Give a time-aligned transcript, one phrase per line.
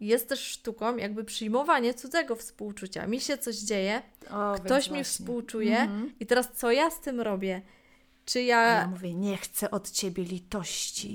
[0.00, 3.06] jest też sztuką jakby przyjmowanie cudzego współczucia.
[3.06, 6.12] Mi się coś dzieje, o, ktoś mi współczuje mhm.
[6.20, 7.62] i teraz co ja z tym robię?
[8.24, 8.62] Czy ja...
[8.62, 11.14] ja mówię, nie chcę od ciebie litości.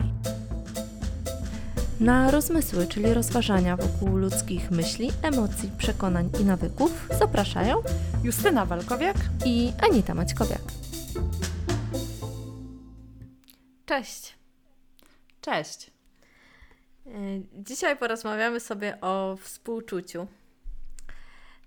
[1.99, 7.83] Na rozmysły, czyli rozważania wokół ludzkich myśli, emocji, przekonań i nawyków zapraszają
[8.23, 10.61] Justyna Walkowiak i Anita Maćkowiak.
[13.85, 14.35] Cześć.
[15.41, 15.92] Cześć.
[17.07, 17.11] E,
[17.53, 20.27] dzisiaj porozmawiamy sobie o współczuciu.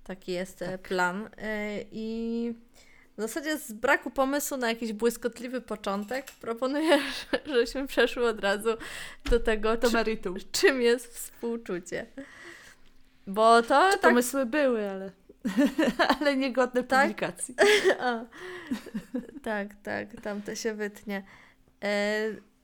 [0.04, 0.80] Taki jest e, tak.
[0.80, 1.28] plan.
[1.38, 2.54] E, I
[3.16, 6.98] w zasadzie z braku pomysłu na jakiś błyskotliwy początek proponuję,
[7.46, 8.70] żebyśmy przeszły od razu
[9.30, 10.36] do tego, do meritum.
[10.52, 12.06] czym jest współczucie.
[13.26, 13.90] Bo to.
[13.92, 14.10] Czy tak...
[14.10, 15.10] Pomysły były, ale.
[16.20, 17.02] ale niegodne tak?
[17.02, 17.54] publikacji.
[19.42, 21.22] tak, tak, tam to się wytnie.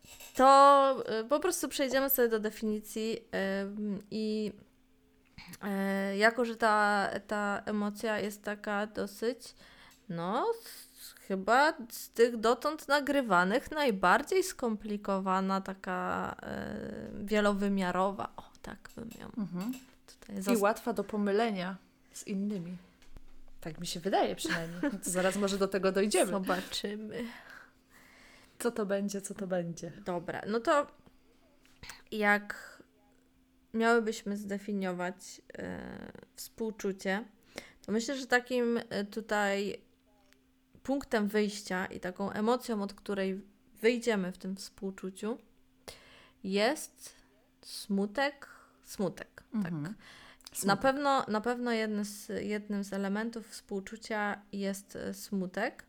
[0.05, 3.67] E, to e, po prostu przejdziemy sobie do definicji e,
[4.11, 4.53] i
[6.17, 9.55] jako, że ta, ta emocja jest taka dosyć,
[10.09, 10.47] no,
[11.29, 16.37] chyba z tych dotąd nagrywanych najbardziej skomplikowana, taka
[17.15, 18.33] wielowymiarowa.
[18.37, 19.43] O, tak bym ją.
[19.43, 19.73] Mhm.
[20.55, 21.77] I łatwa do pomylenia
[22.13, 22.77] z innymi.
[23.61, 24.81] Tak mi się wydaje przynajmniej.
[24.81, 26.31] To zaraz może do tego dojdziemy.
[26.31, 27.25] Zobaczymy.
[28.63, 29.93] Co to będzie, co to będzie.
[30.05, 30.87] Dobra, no to
[32.11, 32.73] jak
[33.75, 37.25] miałybyśmy zdefiniować e, współczucie,
[37.87, 39.83] to myślę, że takim e, tutaj
[40.83, 43.41] punktem wyjścia i taką emocją, od której
[43.81, 45.39] wyjdziemy w tym współczuciu,
[46.45, 47.17] jest
[47.63, 48.49] smutek,
[48.85, 49.73] smutek, tak.
[49.73, 49.85] mhm.
[49.85, 49.95] tak.
[50.45, 50.67] Smutek.
[50.67, 55.85] Na pewno, na pewno jednym z, jednym z elementów współczucia jest e, smutek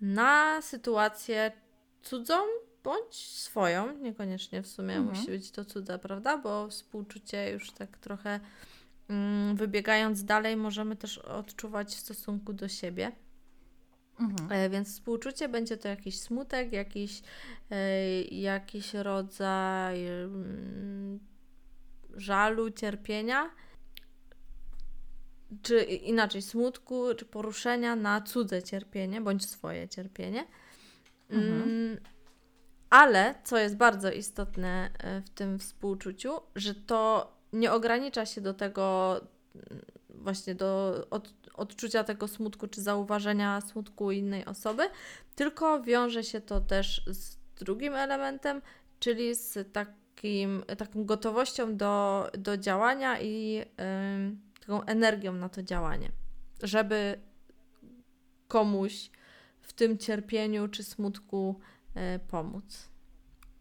[0.00, 1.52] na sytuację
[2.02, 2.34] cudzą
[2.84, 3.96] bądź swoją.
[3.96, 5.16] Niekoniecznie w sumie mhm.
[5.16, 6.38] musi być to cudza, prawda?
[6.38, 8.40] Bo współczucie już tak trochę
[9.08, 13.12] mm, wybiegając dalej, możemy też odczuwać w stosunku do siebie.
[14.20, 14.52] Mhm.
[14.52, 17.22] E, więc współczucie będzie to jakiś smutek, jakiś,
[17.70, 21.20] e, jakiś rodzaj mm,
[22.16, 23.50] żalu, cierpienia,
[25.62, 30.46] czy inaczej smutku, czy poruszenia na cudze cierpienie, bądź swoje cierpienie.
[31.30, 31.62] Mhm.
[31.62, 32.00] Mm,
[32.90, 38.54] ale, co jest bardzo istotne e, w tym współczuciu, że to nie ogranicza się do
[38.54, 39.16] tego,
[39.54, 44.82] mm, właśnie do od, odczucia tego smutku, czy zauważenia smutku innej osoby,
[45.34, 48.62] tylko wiąże się to też z drugim elementem,
[48.98, 53.64] czyli z takim, taką gotowością do, do działania i yy,
[54.70, 56.12] taką energią na to działanie,
[56.62, 57.20] żeby
[58.48, 59.10] komuś
[59.60, 61.60] w tym cierpieniu czy smutku
[61.94, 62.88] e, pomóc.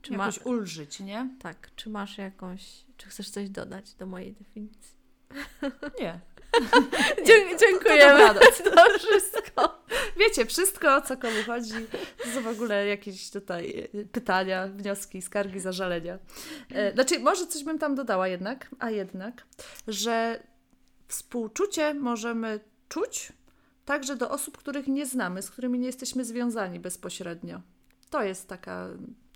[0.01, 0.51] Czy Jakoś ma...
[0.51, 1.29] ulżyć, nie?
[1.39, 1.69] Tak.
[1.75, 4.99] Czy masz jakąś, czy chcesz coś dodać do mojej definicji?
[5.99, 6.19] Nie.
[7.25, 8.33] Dzie dziękujemy.
[8.33, 9.83] To, to wszystko.
[10.17, 11.73] Wiecie, wszystko o co komu chodzi.
[12.23, 16.19] To są w ogóle jakieś tutaj e, pytania, wnioski, skargi, zażalenia.
[16.71, 19.45] E, znaczy, może coś bym tam dodała jednak, a jednak,
[19.87, 20.43] że
[21.09, 22.59] współczucie możemy
[22.89, 23.33] czuć
[23.85, 27.61] także do osób, których nie znamy, z którymi nie jesteśmy związani bezpośrednio.
[28.09, 28.87] To jest taka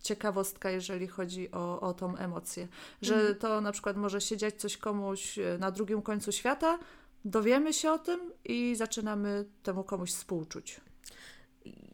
[0.01, 2.67] ciekawostka, jeżeli chodzi o, o tą emocję.
[3.01, 3.35] Że mhm.
[3.35, 6.79] to na przykład może się dziać coś komuś e, na drugim końcu świata,
[7.25, 10.81] dowiemy się o tym i zaczynamy temu komuś współczuć.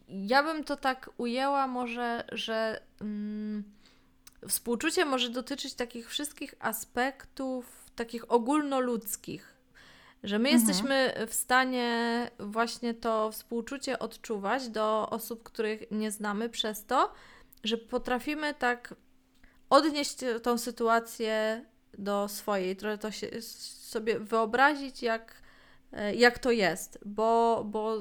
[0.08, 3.64] Ja bym to tak ujęła może, że mm,
[4.48, 9.49] współczucie może dotyczyć takich wszystkich aspektów, takich ogólnoludzkich
[10.22, 10.68] że my mhm.
[10.68, 17.12] jesteśmy w stanie właśnie to współczucie odczuwać do osób, których nie znamy, przez to,
[17.64, 18.94] że potrafimy tak
[19.70, 21.64] odnieść tą sytuację
[21.98, 25.42] do swojej, trochę to się sobie wyobrazić, jak,
[26.16, 27.96] jak to jest, bo, bo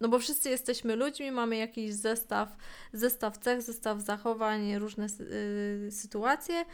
[0.00, 2.56] no bo wszyscy jesteśmy ludźmi, mamy jakiś zestaw,
[2.92, 6.64] zestaw cech, zestaw zachowań, różne y, sytuacje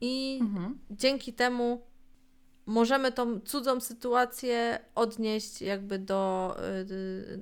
[0.00, 0.78] i mhm.
[0.90, 1.82] dzięki temu
[2.66, 6.56] możemy tą cudzą sytuację odnieść jakby do,
[6.90, 7.40] y,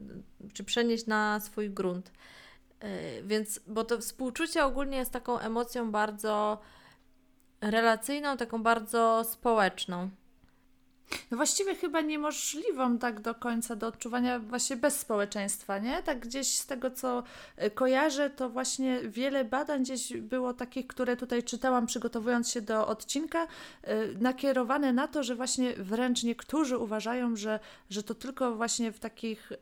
[0.52, 2.12] czy przenieść na swój grunt.
[2.84, 6.58] Y, więc, bo to współczucie ogólnie jest taką emocją bardzo
[7.60, 10.10] relacyjną, taką bardzo społeczną.
[11.30, 16.02] No właściwie chyba niemożliwą tak do końca do odczuwania właśnie bez społeczeństwa, nie?
[16.02, 17.22] Tak gdzieś z tego, co
[17.56, 22.86] e, kojarzę, to właśnie wiele badań gdzieś było takich, które tutaj czytałam przygotowując się do
[22.86, 23.46] odcinka,
[23.82, 27.60] e, nakierowane na to, że właśnie wręcz niektórzy uważają, że,
[27.90, 29.52] że to tylko właśnie w takich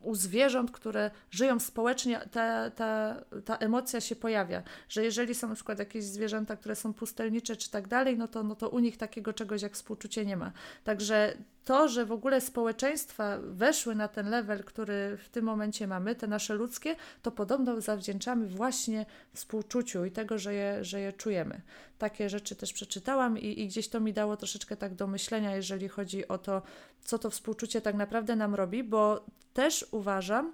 [0.00, 4.62] u zwierząt, które żyją społecznie, ta, ta, ta emocja się pojawia.
[4.88, 8.42] Że jeżeli są na przykład jakieś zwierzęta, które są pustelnicze czy tak dalej, no to,
[8.42, 10.52] no to u nich takiego czegoś jak współczucie nie ma.
[10.84, 11.36] Także
[11.68, 16.26] to, że w ogóle społeczeństwa weszły na ten level, który w tym momencie mamy, te
[16.26, 21.60] nasze ludzkie, to podobno zawdzięczamy właśnie współczuciu i tego, że je, że je czujemy.
[21.98, 25.88] Takie rzeczy też przeczytałam i, i gdzieś to mi dało troszeczkę tak do myślenia, jeżeli
[25.88, 26.62] chodzi o to,
[27.04, 30.52] co to współczucie tak naprawdę nam robi, bo też uważam,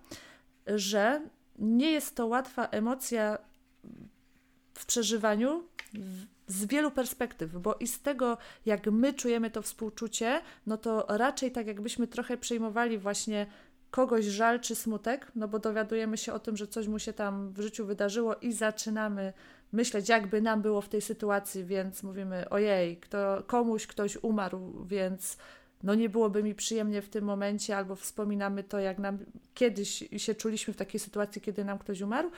[0.66, 1.20] że
[1.58, 3.38] nie jest to łatwa emocja
[4.75, 5.64] w przeżywaniu
[6.46, 11.52] z wielu perspektyw, bo i z tego, jak my czujemy to współczucie, no to raczej
[11.52, 13.46] tak jakbyśmy trochę przejmowali właśnie
[13.91, 17.52] kogoś żal czy smutek, no bo dowiadujemy się o tym, że coś mu się tam
[17.52, 19.32] w życiu wydarzyło i zaczynamy
[19.73, 25.37] myśleć, jakby nam było w tej sytuacji, więc mówimy, ojej, kto, komuś ktoś umarł, więc
[25.82, 29.19] no nie byłoby mi przyjemnie w tym momencie, albo wspominamy to, jak nam
[29.55, 32.31] kiedyś się czuliśmy w takiej sytuacji, kiedy nam ktoś umarł.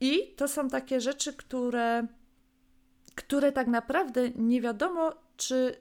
[0.00, 2.06] I to są takie rzeczy, które,
[3.14, 5.76] które tak naprawdę nie wiadomo, czy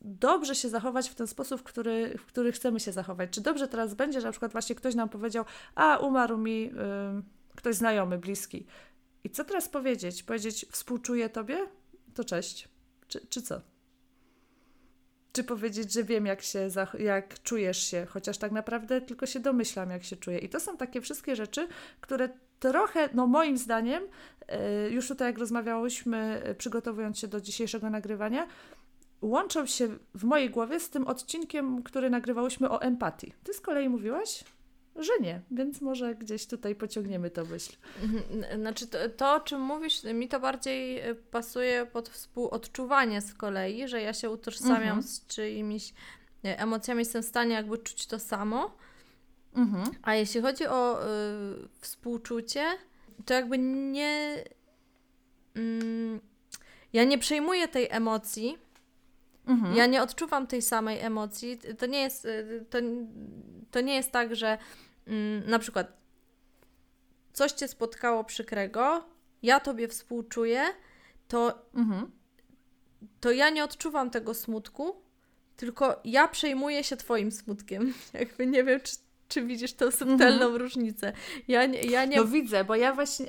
[0.00, 3.30] dobrze się zachować w ten sposób, w który, w który chcemy się zachować.
[3.30, 5.44] Czy dobrze teraz będzie, że na przykład właśnie ktoś nam powiedział,
[5.74, 6.70] a umarł mi
[7.56, 8.66] ktoś znajomy, bliski.
[9.24, 10.22] I co teraz powiedzieć?
[10.22, 11.58] Powiedzieć współczuję tobie?
[12.14, 12.68] To cześć.
[13.08, 13.60] Czy, czy co?
[15.32, 16.68] Czy powiedzieć, że wiem, jak, się,
[16.98, 20.38] jak czujesz się, chociaż tak naprawdę tylko się domyślam, jak się czuję.
[20.38, 21.68] I to są takie wszystkie rzeczy,
[22.00, 22.28] które
[22.72, 24.02] trochę, no moim zdaniem,
[24.48, 28.46] e, już tutaj jak rozmawiałyśmy, e, przygotowując się do dzisiejszego nagrywania,
[29.22, 33.32] łączą się w mojej głowie z tym odcinkiem, który nagrywałyśmy o empatii.
[33.44, 34.44] Ty z kolei mówiłaś?
[34.96, 37.72] że nie, więc może gdzieś tutaj pociągniemy to myśl.
[38.02, 43.34] Mhm, znaczy to, to, o czym mówisz, mi to bardziej e, pasuje pod współodczuwanie z
[43.34, 45.02] kolei, że ja się utożsamiam mhm.
[45.02, 45.92] z czyimiś
[46.42, 48.76] emocjami, jestem w stanie jakby czuć to samo.
[49.54, 49.84] Mhm.
[50.02, 52.64] A jeśli chodzi o y, współczucie,
[53.26, 54.44] to jakby nie.
[55.54, 56.20] Mm,
[56.92, 58.58] ja nie przejmuję tej emocji.
[59.46, 59.76] Mhm.
[59.76, 61.58] Ja nie odczuwam tej samej emocji.
[61.78, 62.26] To nie jest,
[62.70, 62.78] to,
[63.70, 64.58] to nie jest tak, że
[65.06, 65.92] mm, na przykład
[67.32, 69.04] coś cię spotkało przykrego,
[69.42, 70.62] ja tobie współczuję,
[71.28, 72.10] to, mhm.
[73.20, 75.02] to ja nie odczuwam tego smutku,
[75.56, 77.94] tylko ja przejmuję się twoim smutkiem.
[78.12, 78.96] Jakby nie wiem, czy,
[79.34, 80.56] czy widzisz tą subtelną mhm.
[80.56, 81.12] różnicę.
[81.48, 82.16] Ja, ja nie...
[82.16, 83.26] No widzę, bo ja właśnie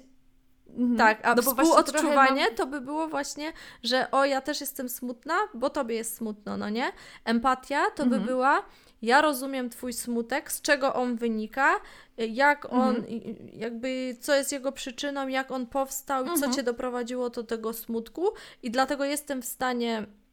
[0.78, 0.98] Mhm.
[0.98, 2.56] Tak, a no współodczuwanie mam...
[2.56, 3.54] to by było właśnie,
[3.84, 6.92] że o, ja też jestem smutna, bo tobie jest smutno, no nie?
[7.26, 8.22] Empatia to mhm.
[8.22, 8.64] by była,
[9.02, 11.76] ja rozumiem twój smutek, z czego on wynika,
[12.18, 13.16] jak on, mhm.
[13.54, 16.54] jakby, co jest jego przyczyną, jak on powstał i co mhm.
[16.54, 18.30] cię doprowadziło do tego smutku
[18.64, 20.25] i dlatego jestem w stanie nie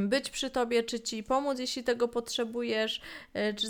[0.00, 3.00] być przy tobie, czy ci pomóc, jeśli tego potrzebujesz,
[3.34, 3.66] e, czy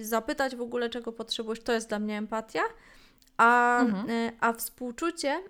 [0.00, 2.62] zapytać w ogóle, czego potrzebujesz, to jest dla mnie empatia.
[3.36, 4.10] A, mhm.
[4.10, 5.42] E, a współczucie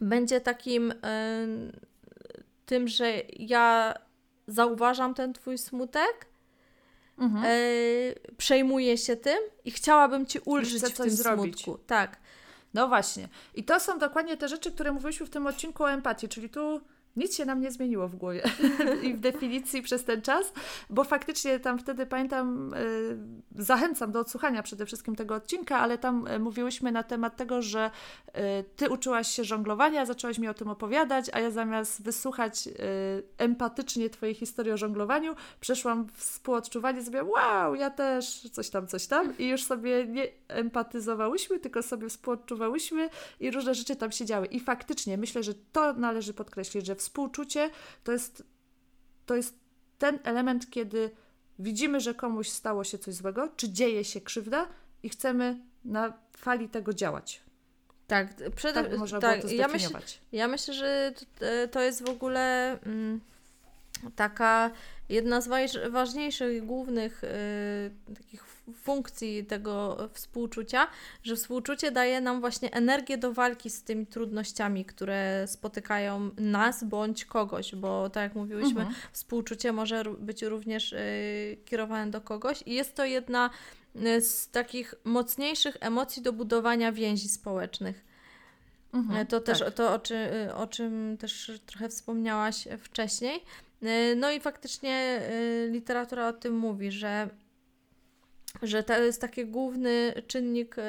[0.00, 0.94] będzie takim
[2.66, 3.94] tym, że ja
[4.46, 6.26] zauważam ten twój smutek,
[7.18, 7.44] mhm.
[8.36, 11.62] przejmuję się tym i chciałabym ci ulżyć w tym zrobić.
[11.62, 11.84] smutku.
[11.86, 12.16] Tak.
[12.74, 13.28] No właśnie.
[13.54, 16.80] I to są dokładnie te rzeczy, które mówiliśmy w tym odcinku o empatii, czyli tu
[17.16, 18.42] nic się nam nie zmieniło w głowie
[19.02, 20.52] i w definicji przez ten czas,
[20.90, 26.26] bo faktycznie tam wtedy pamiętam, y, zachęcam do odsłuchania przede wszystkim tego odcinka, ale tam
[26.26, 27.90] y, mówiłyśmy na temat tego, że
[28.28, 32.68] y, ty uczyłaś się żonglowania, zaczęłaś mi o tym opowiadać, a ja zamiast wysłuchać
[33.38, 39.38] empatycznie twojej historii o żonglowaniu, przeszłam współodczuwanie sobie, wow, ja też coś tam, coś tam
[39.38, 43.08] i już sobie nie empatyzowałyśmy, tylko sobie współodczuwałyśmy
[43.40, 44.46] i różne rzeczy tam się działy.
[44.46, 47.70] I faktycznie myślę, że to należy podkreślić, że współczucie
[48.04, 48.44] to jest,
[49.26, 49.54] to jest
[49.98, 51.10] ten element, kiedy
[51.58, 54.68] widzimy, że komuś stało się coś złego, czy dzieje się krzywda
[55.02, 57.42] i chcemy na fali tego działać.
[58.06, 60.00] Tak, przede tak można tak, było to ja myślę,
[60.32, 61.12] ja myślę, że
[61.70, 63.20] to jest w ogóle mm,
[64.16, 64.70] taka
[65.10, 65.48] jedna z
[65.90, 70.86] ważniejszych, głównych y, takich funkcji tego współczucia,
[71.22, 77.24] że współczucie daje nam właśnie energię do walki z tymi trudnościami, które spotykają nas bądź
[77.24, 78.94] kogoś, bo tak jak mówiłyśmy, mhm.
[79.12, 83.50] współczucie może być również y, kierowane do kogoś i jest to jedna
[83.96, 88.09] y, z takich mocniejszych emocji do budowania więzi społecznych.
[88.92, 89.74] Mhm, to też tak.
[89.74, 93.44] to, o, czy, y, o czym też trochę wspomniałaś wcześniej.
[93.82, 95.20] Y, no i faktycznie
[95.70, 97.28] literatura o tym mówi, że
[98.62, 100.82] że to jest taki główny czynnik e,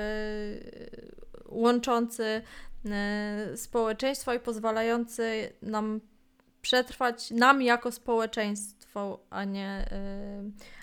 [1.46, 2.42] łączący
[2.86, 6.02] e, społeczeństwo i pozwalający nam
[6.62, 9.90] przetrwać nam jako społeczeństwo, a nie,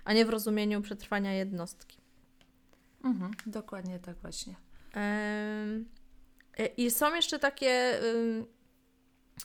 [0.04, 1.98] a nie w rozumieniu przetrwania jednostki.
[3.04, 4.54] Mhm, dokładnie tak właśnie.
[6.76, 8.00] I są jeszcze takie,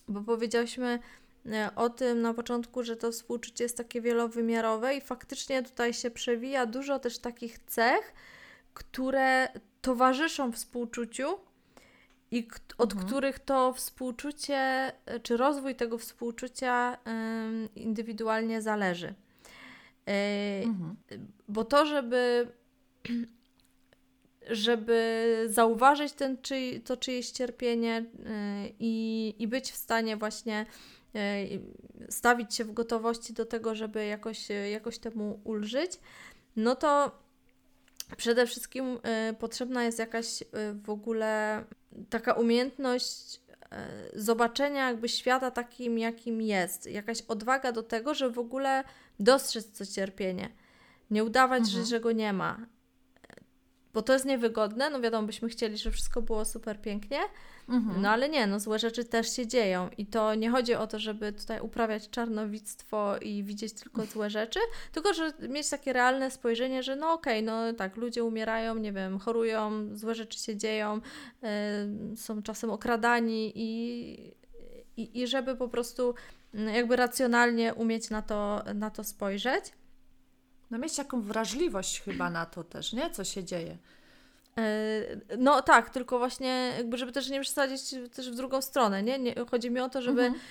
[0.08, 1.00] bo powiedziałyśmy
[1.46, 6.12] e, o tym na początku, że to współczucie jest takie wielowymiarowe i faktycznie tutaj się
[6.12, 8.14] przewija dużo też takich cech,
[8.74, 9.48] które
[9.82, 11.40] towarzyszą współczuciu
[12.32, 13.08] i od mhm.
[13.08, 14.56] których to współczucie,
[15.06, 16.98] e, czy rozwój tego współczucia
[17.76, 19.14] indywidualnie zależy.
[20.08, 20.96] E, mhm.
[21.48, 22.48] Bo to, żeby
[24.50, 30.66] żeby zauważyć ten, czy, to czyjeś cierpienie y, i, i być w stanie właśnie
[31.16, 35.92] y, stawić się w gotowości do tego, żeby jakoś, jakoś temu ulżyć,
[36.56, 37.12] no to
[38.18, 40.44] przede wszystkim y, potrzebna jest jakaś
[40.84, 41.64] w ogóle
[42.10, 43.44] taka umiejętność
[44.16, 46.86] zobaczenia jakby świata takim, jakim jest.
[46.86, 48.84] Jakaś odwaga do tego, żeby w ogóle
[49.20, 50.50] dostrzec to cierpienie.
[51.12, 51.80] Nie udawać, mhm.
[51.80, 52.66] że, że go nie ma
[53.94, 57.20] bo to jest niewygodne, no wiadomo, byśmy chcieli, żeby wszystko było super pięknie,
[57.70, 58.02] mhm.
[58.02, 61.00] no ale nie, no złe rzeczy też się dzieją i to nie chodzi o to,
[61.00, 64.60] żeby tutaj uprawiać czarnowictwo i widzieć tylko złe rzeczy,
[64.92, 68.92] tylko że mieć takie realne spojrzenie, że no okej, okay, no tak, ludzie umierają, nie
[68.92, 71.02] wiem, chorują, złe rzeczy się dzieją,
[71.42, 74.34] yy, są czasem okradani i,
[74.98, 76.16] i, i żeby po prostu
[76.54, 79.66] mm, jakby racjonalnie umieć na to, na to spojrzeć.
[80.72, 83.10] No mieć taką wrażliwość chyba na to też, nie?
[83.10, 83.78] Co się dzieje.
[84.58, 89.20] E, no tak, tylko właśnie jakby, żeby też nie przesadzić też w drugą stronę, nie?
[89.20, 90.42] nie chodzi mi o to, żeby mhm.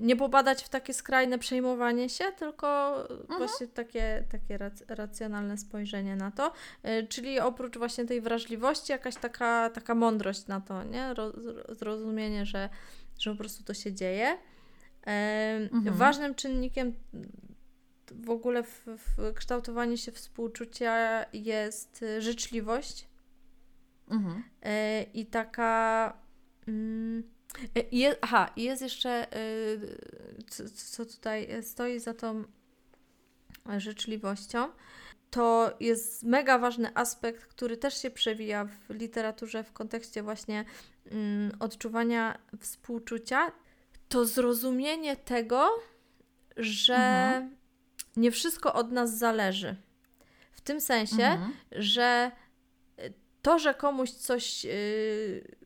[0.00, 3.38] nie popadać w takie skrajne przejmowanie się, tylko mhm.
[3.38, 6.52] właśnie takie, takie racjonalne spojrzenie na to.
[6.82, 11.14] E, czyli oprócz właśnie tej wrażliwości jakaś taka, taka mądrość na to, nie?
[11.68, 12.68] Zrozumienie, że,
[13.18, 14.38] że po prostu to się dzieje.
[15.06, 15.96] E, mhm.
[15.96, 16.92] Ważnym czynnikiem
[18.12, 23.08] w ogóle w, w kształtowaniu się współczucia jest y, życzliwość
[24.10, 24.42] mhm.
[24.62, 26.12] E, i taka.
[26.68, 27.22] Mm,
[27.76, 32.44] e, je, aha, jest jeszcze, y, co, co tutaj stoi za tą
[33.78, 34.68] życzliwością.
[35.30, 40.64] To jest mega ważny aspekt, który też się przewija w literaturze w kontekście właśnie
[41.10, 43.52] mm, odczuwania współczucia.
[44.08, 45.70] To zrozumienie tego,
[46.56, 47.56] że mhm
[48.16, 49.76] nie wszystko od nas zależy.
[50.52, 51.52] W tym sensie, mhm.
[51.72, 52.30] że
[53.42, 55.56] to, że komuś coś yy,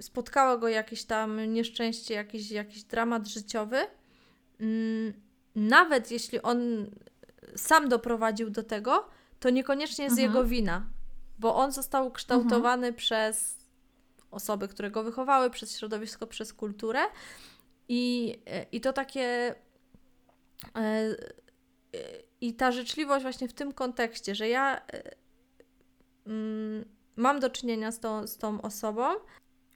[0.00, 3.86] spotkało go jakieś tam nieszczęście, jakiś, jakiś dramat życiowy,
[4.60, 5.14] yy,
[5.56, 6.86] nawet jeśli on
[7.56, 9.08] sam doprowadził do tego,
[9.40, 10.28] to niekoniecznie jest mhm.
[10.30, 10.86] jego wina,
[11.38, 12.94] bo on został kształtowany mhm.
[12.94, 13.56] przez
[14.30, 17.00] osoby, które go wychowały, przez środowisko, przez kulturę.
[17.88, 18.38] I,
[18.72, 19.54] i to takie
[20.76, 21.14] e,
[22.40, 25.02] i ta życzliwość właśnie w tym kontekście, że ja e,
[26.26, 26.84] mm,
[27.16, 29.04] mam do czynienia z tą, z tą osobą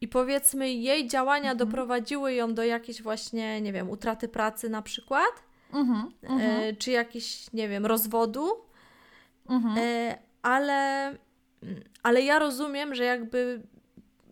[0.00, 1.58] i powiedzmy jej działania mhm.
[1.58, 5.42] doprowadziły ją do jakiejś właśnie, nie wiem, utraty pracy na przykład,
[5.72, 6.76] mhm, e, mhm.
[6.76, 8.50] czy jakiś, nie wiem, rozwodu,
[9.48, 9.78] mhm.
[9.78, 11.12] e, ale,
[12.02, 13.62] ale ja rozumiem, że jakby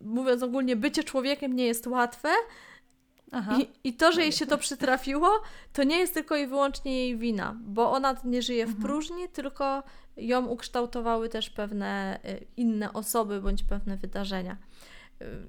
[0.01, 2.29] mówiąc ogólnie, bycie człowiekiem nie jest łatwe,
[3.59, 5.29] i, I to, że jej się to przytrafiło,
[5.73, 8.83] to nie jest tylko i wyłącznie jej wina, bo ona nie żyje w mhm.
[8.87, 9.83] próżni, tylko
[10.17, 14.57] ją ukształtowały też pewne y, inne osoby bądź pewne wydarzenia.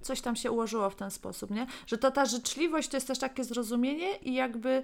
[0.02, 1.66] Coś tam się ułożyło w ten sposób, nie?
[1.86, 4.82] Że to ta życzliwość to jest też takie zrozumienie i jakby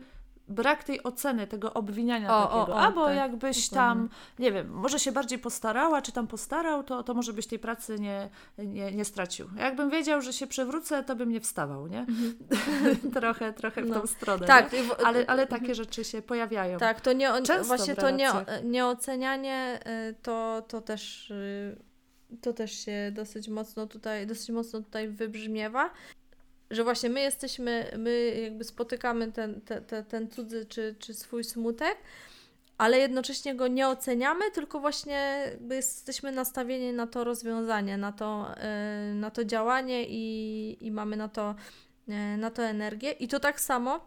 [0.49, 2.73] brak tej oceny, tego obwiniania o, takiego.
[2.73, 4.09] O, o, Albo tak, jakbyś tam,
[4.39, 7.99] nie wiem, może się bardziej postarała, czy tam postarał, to, to może byś tej pracy
[7.99, 9.49] nie, nie, nie stracił.
[9.57, 11.99] Jakbym wiedział, że się przewrócę, to bym nie wstawał, nie?
[11.99, 12.35] Mhm.
[13.21, 14.01] trochę, trochę w no.
[14.01, 14.47] tą stronę.
[14.47, 14.79] Tak, nie?
[15.05, 16.79] Ale, ale takie rzeczy się pojawiają.
[16.79, 18.31] Tak, to nie, Często właśnie to nie,
[18.65, 19.81] nieocenianie
[20.11, 21.77] y, to, to też y,
[22.41, 25.91] to też się dosyć mocno tutaj, dosyć mocno tutaj wybrzmiewa
[26.73, 31.45] że właśnie my jesteśmy, my jakby spotykamy ten, ten, ten, ten cudzy czy, czy swój
[31.45, 31.99] smutek,
[32.79, 38.55] ale jednocześnie go nie oceniamy, tylko właśnie jesteśmy nastawieni na to rozwiązanie, na to,
[39.09, 41.55] yy, na to działanie i, i mamy na to,
[42.09, 43.11] yy, na to energię.
[43.11, 44.07] I to tak samo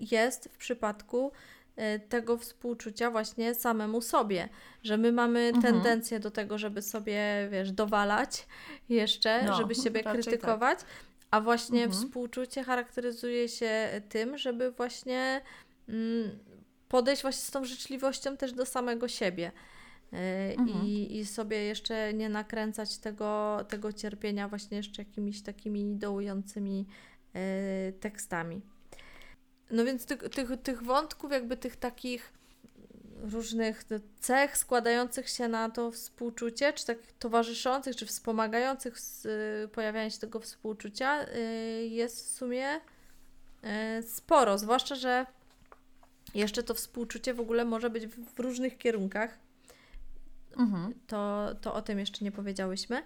[0.00, 1.32] jest w przypadku
[1.76, 4.48] yy, tego współczucia właśnie samemu sobie,
[4.82, 5.62] że my mamy mhm.
[5.62, 8.46] tendencję do tego, żeby sobie, wiesz, dowalać
[8.88, 10.12] jeszcze, no, żeby siebie tak.
[10.12, 10.88] krytykować, tak.
[11.32, 12.02] A właśnie mhm.
[12.02, 15.40] współczucie charakteryzuje się tym, żeby właśnie
[15.88, 16.38] mm,
[16.88, 19.52] podejść właśnie z tą życzliwością też do samego siebie.
[20.12, 20.16] Y,
[20.58, 20.86] mhm.
[20.86, 26.86] I, I sobie jeszcze nie nakręcać tego, tego cierpienia właśnie jeszcze jakimiś takimi dołującymi
[27.88, 28.60] y, tekstami.
[29.70, 32.32] no więc tych, tych, tych wątków, jakby tych takich
[33.22, 33.84] różnych
[34.20, 38.96] cech składających się na to współczucie, czy tak towarzyszących, czy wspomagających
[39.72, 41.28] pojawianie się tego współczucia y,
[41.86, 44.58] jest w sumie y, sporo.
[44.58, 45.26] Zwłaszcza, że
[46.34, 49.38] jeszcze to współczucie w ogóle może być w różnych kierunkach.
[50.56, 50.94] Mhm.
[51.06, 53.02] To, to o tym jeszcze nie powiedziałyśmy.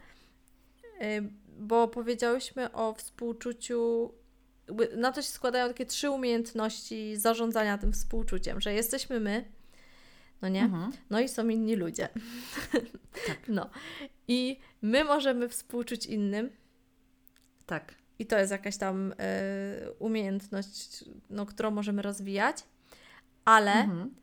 [1.03, 4.13] Y, bo powiedziałyśmy o współczuciu.
[4.97, 9.45] Na to się składają takie trzy umiejętności zarządzania tym współczuciem, że jesteśmy my,
[10.43, 10.63] no nie?
[10.63, 10.93] Mhm.
[11.11, 12.09] No i są inni ludzie.
[13.27, 13.49] Tak.
[13.49, 13.71] No.
[14.29, 16.51] I my możemy współczuć innym.
[17.67, 17.95] Tak.
[18.19, 19.15] I to jest jakaś tam y,
[19.99, 22.65] umiejętność, no, którą możemy rozwijać,
[23.45, 24.15] ale mhm.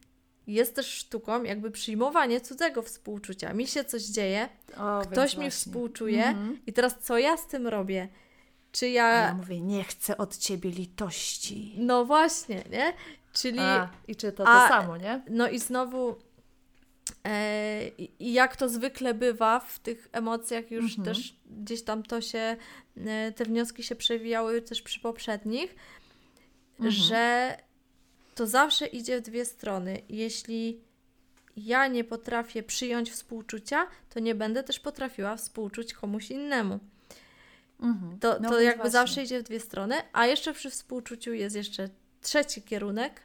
[0.47, 3.53] jest też sztuką jakby przyjmowanie cudzego współczucia.
[3.53, 6.59] Mi się coś dzieje, o, ktoś mi współczuje mhm.
[6.67, 8.07] i teraz co ja z tym robię?
[8.71, 9.13] Czy ja...
[9.13, 11.75] ja mówię, nie chcę od ciebie litości.
[11.77, 12.93] No właśnie, nie?
[13.33, 13.59] Czyli.
[13.59, 15.21] A, I czy to a, to samo, nie?
[15.29, 16.15] No i znowu.
[17.25, 21.05] E, I jak to zwykle bywa w tych emocjach, już mhm.
[21.05, 22.57] też gdzieś tam to się,
[22.97, 25.75] e, te wnioski się przewijały też przy poprzednich,
[26.73, 26.91] mhm.
[26.91, 27.57] że
[28.35, 30.01] to zawsze idzie w dwie strony.
[30.09, 30.81] Jeśli
[31.57, 36.79] ja nie potrafię przyjąć współczucia, to nie będę też potrafiła współczuć komuś innemu.
[37.79, 38.19] Mhm.
[38.19, 38.91] To, no to jakby właśnie.
[38.91, 41.89] zawsze idzie w dwie strony, a jeszcze przy współczuciu jest jeszcze
[42.23, 43.21] trzeci kierunek,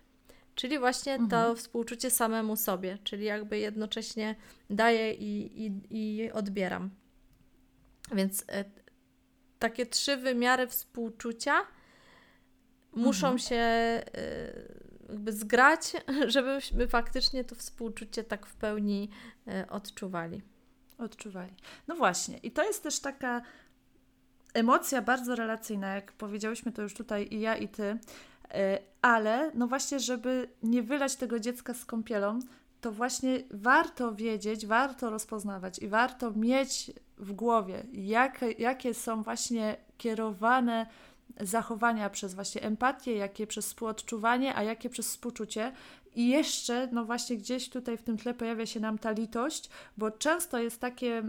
[0.54, 1.30] czyli właśnie mhm.
[1.30, 4.34] to współczucie samemu sobie, czyli jakby jednocześnie
[4.70, 6.90] daję i, i, i odbieram.
[8.12, 8.64] Więc e,
[9.58, 11.54] takie trzy wymiary współczucia
[12.92, 13.38] muszą mhm.
[13.38, 14.02] się e,
[15.08, 15.92] jakby zgrać,
[16.26, 19.10] żebyśmy faktycznie to współczucie tak w pełni
[19.46, 20.42] e, odczuwali.
[20.98, 21.54] Odczuwali.
[21.88, 22.38] No właśnie.
[22.38, 23.42] I to jest też taka
[24.54, 27.98] emocja bardzo relacyjna, jak powiedziałyśmy to już tutaj i ja, i ty,
[29.02, 32.38] ale no właśnie, żeby nie wylać tego dziecka z kąpielą,
[32.80, 39.76] to właśnie warto wiedzieć, warto rozpoznawać i warto mieć w głowie, jak, jakie są właśnie
[39.98, 40.86] kierowane
[41.40, 45.72] zachowania przez właśnie empatię, jakie przez współodczuwanie, a jakie przez współczucie.
[46.14, 50.10] I jeszcze, no właśnie gdzieś tutaj w tym tle pojawia się nam ta litość, bo
[50.10, 51.22] często jest takie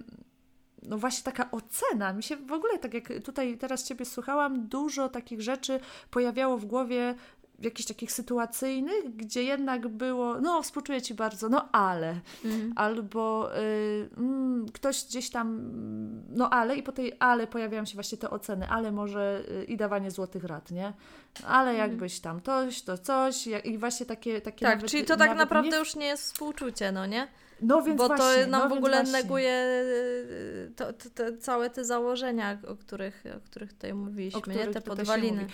[0.84, 2.14] no właśnie taka ocena.
[2.14, 5.80] Mi się w ogóle, tak jak tutaj teraz Ciebie słuchałam, dużo takich rzeczy
[6.12, 7.16] pojawiało w głowie
[7.62, 12.74] jakichś takich sytuacyjnych, gdzie jednak było, no współczuję Ci bardzo, no ale, mhm.
[12.76, 15.72] albo y, mm, ktoś gdzieś tam,
[16.30, 19.78] no ale i po tej ale pojawiają się właśnie te oceny, ale może y, i
[19.78, 20.94] dawanie złotych rad, nie?
[21.48, 21.90] Ale mhm.
[21.90, 24.42] jakbyś tam coś, to coś i właśnie takie...
[24.42, 25.78] takie tak, nawet, czyli to tak naprawdę nie...
[25.78, 27.28] już nie jest współczucie, no nie?
[27.62, 31.70] No więc Bo właśnie, to nam no w ogóle neguje y, to, to, to, całe
[31.70, 34.68] te założenia, o których, o których tutaj mówiliśmy, nie?
[34.68, 35.48] te podwaliny.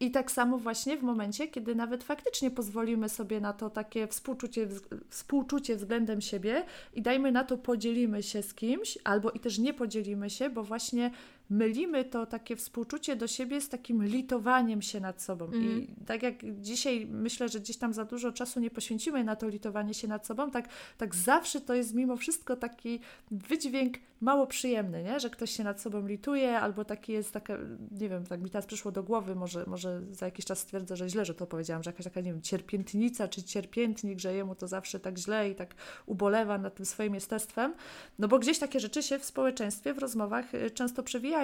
[0.00, 4.68] I tak samo właśnie w momencie, kiedy nawet faktycznie pozwolimy sobie na to takie współczucie,
[5.10, 9.74] współczucie względem siebie i dajmy na to podzielimy się z kimś, albo i też nie
[9.74, 11.10] podzielimy się, bo właśnie
[11.50, 15.44] mylimy to takie współczucie do siebie z takim litowaniem się nad sobą.
[15.44, 15.62] Mm.
[15.62, 16.06] I mhm.
[16.06, 19.94] tak jak dzisiaj myślę, że gdzieś tam za dużo czasu nie poświęcimy na to litowanie
[19.94, 25.20] się nad sobą, tak, tak zawsze to jest mimo wszystko taki wydźwięk mało przyjemny, nie?
[25.20, 27.58] że ktoś się nad sobą lituje, albo taki jest taka,
[27.90, 31.08] nie wiem, tak mi teraz przyszło do głowy, może, może za jakiś czas stwierdzę, że
[31.08, 34.68] źle, że to powiedziałam, że jakaś taka, nie wiem, cierpiętnica czy cierpiętnik, że jemu to
[34.68, 35.74] zawsze tak źle i tak
[36.06, 37.74] ubolewa nad tym swoim jestestwem,
[38.18, 41.37] no bo gdzieś takie rzeczy się w społeczeństwie, w rozmowach y, często przewijają,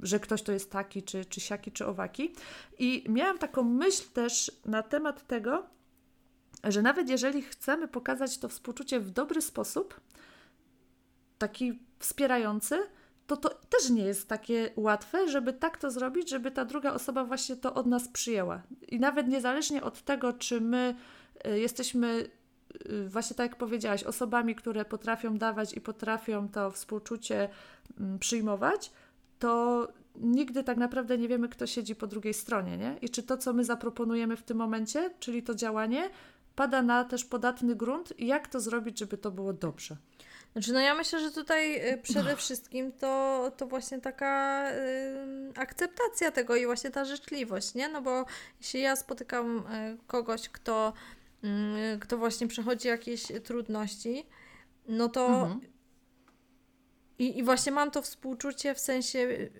[0.00, 2.32] że ktoś to jest taki, czy, czy siaki, czy owaki.
[2.78, 5.66] I miałam taką myśl też na temat tego,
[6.64, 10.00] że nawet jeżeli chcemy pokazać to współczucie w dobry sposób,
[11.38, 12.78] taki wspierający,
[13.26, 17.24] to to też nie jest takie łatwe, żeby tak to zrobić, żeby ta druga osoba
[17.24, 18.62] właśnie to od nas przyjęła.
[18.88, 20.94] I nawet niezależnie od tego, czy my
[21.46, 22.30] y, jesteśmy
[23.08, 27.48] właśnie tak jak powiedziałaś, osobami, które potrafią dawać i potrafią to współczucie
[28.00, 28.92] mm, przyjmować,
[29.38, 32.96] to nigdy tak naprawdę nie wiemy, kto siedzi po drugiej stronie, nie?
[33.02, 36.10] I czy to, co my zaproponujemy w tym momencie, czyli to działanie,
[36.54, 39.96] pada na też podatny grunt i jak to zrobić, żeby to było dobrze.
[40.52, 46.30] Znaczy, no ja myślę, że tutaj y, przede wszystkim to, to właśnie taka y, akceptacja
[46.30, 47.88] tego i właśnie ta życzliwość, nie?
[47.88, 48.24] No bo
[48.60, 51.17] jeśli ja spotykam y, kogoś, kto, y,
[52.00, 54.26] kto właśnie przechodzi jakieś trudności,
[54.88, 55.60] no to mhm.
[57.18, 59.50] i, i właśnie mam to współczucie w sensie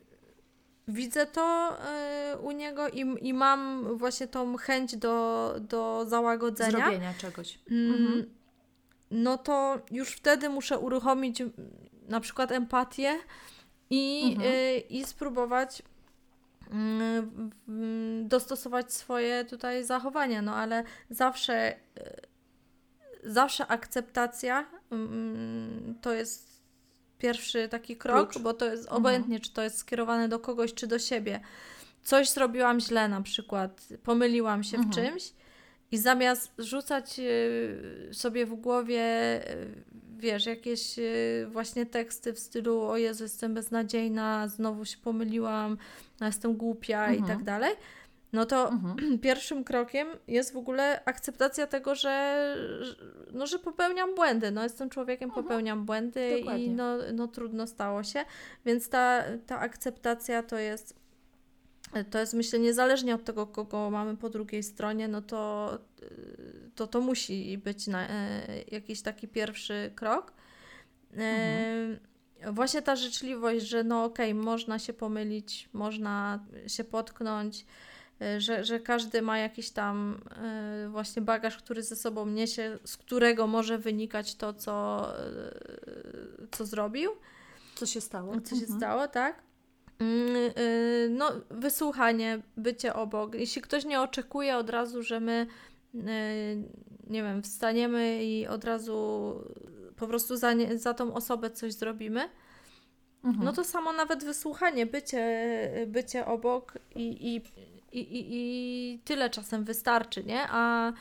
[0.89, 1.77] widzę to
[2.35, 6.71] y, u niego i, i mam właśnie tą chęć do, do załagodzenia.
[6.71, 7.59] Zrobienia czegoś.
[7.71, 8.39] Mm, mhm
[9.11, 11.43] no to już wtedy muszę uruchomić
[12.09, 13.19] na przykład empatię
[13.91, 14.53] i, mhm.
[14.53, 15.85] y, i spróbować y,
[18.23, 21.75] dostosować swoje tutaj zachowania, no ale zawsze,
[23.25, 26.63] zawsze akceptacja mm, to jest
[27.19, 28.43] pierwszy taki krok, Klucz.
[28.43, 28.97] bo to jest mhm.
[28.97, 29.43] obojętnie, mhm.
[29.43, 31.41] czy to jest skierowane do kogoś, czy do siebie.
[32.03, 34.93] Coś zrobiłam źle na przykład, pomyliłam się mhm.
[34.93, 35.33] w czymś
[35.91, 39.05] i zamiast rzucać y, sobie w głowie,
[39.51, 39.85] y,
[40.19, 40.97] wiesz, jakieś
[41.47, 45.79] właśnie teksty w stylu o Jezu, jestem beznadziejna, znowu się pomyliłam,
[46.27, 47.25] jestem głupia mhm.
[47.25, 47.75] i tak dalej,
[48.33, 49.19] no to mhm.
[49.27, 52.57] pierwszym krokiem jest w ogóle akceptacja tego, że,
[53.33, 54.51] no, że popełniam błędy.
[54.51, 55.45] No, jestem człowiekiem, mhm.
[55.45, 56.65] popełniam błędy Dokładnie.
[56.65, 58.25] i no, no trudno stało się.
[58.65, 60.99] Więc ta, ta akceptacja to jest
[62.11, 65.71] to jest myślę niezależnie od tego, kogo mamy po drugiej stronie, no to
[66.75, 70.33] to, to musi być na, e, jakiś taki pierwszy krok.
[71.17, 71.99] E, mhm.
[72.53, 77.67] Właśnie ta życzliwość, że no okej, okay, można się pomylić, można się potknąć,
[78.23, 80.21] e, że, że każdy ma jakiś tam
[80.89, 85.07] właśnie bagaż, który ze sobą niesie, z którego może wynikać to, co,
[86.51, 87.11] co zrobił.
[87.75, 88.33] Co się stało.
[88.33, 88.61] Co mhm.
[88.61, 89.49] się stało, tak.
[89.99, 93.35] Mm, y, no, wysłuchanie, bycie obok.
[93.35, 95.47] Jeśli ktoś nie oczekuje od razu, że my,
[95.95, 95.99] y,
[97.07, 99.35] nie wiem, wstaniemy i od razu
[99.99, 102.29] po prostu za, nie, za tą osobę coś zrobimy,
[103.25, 103.45] mhm.
[103.45, 107.37] no to samo nawet wysłuchanie, bycie, bycie obok i, i,
[107.93, 110.47] i, i, tyle czasem wystarczy, nie?
[110.51, 110.93] A,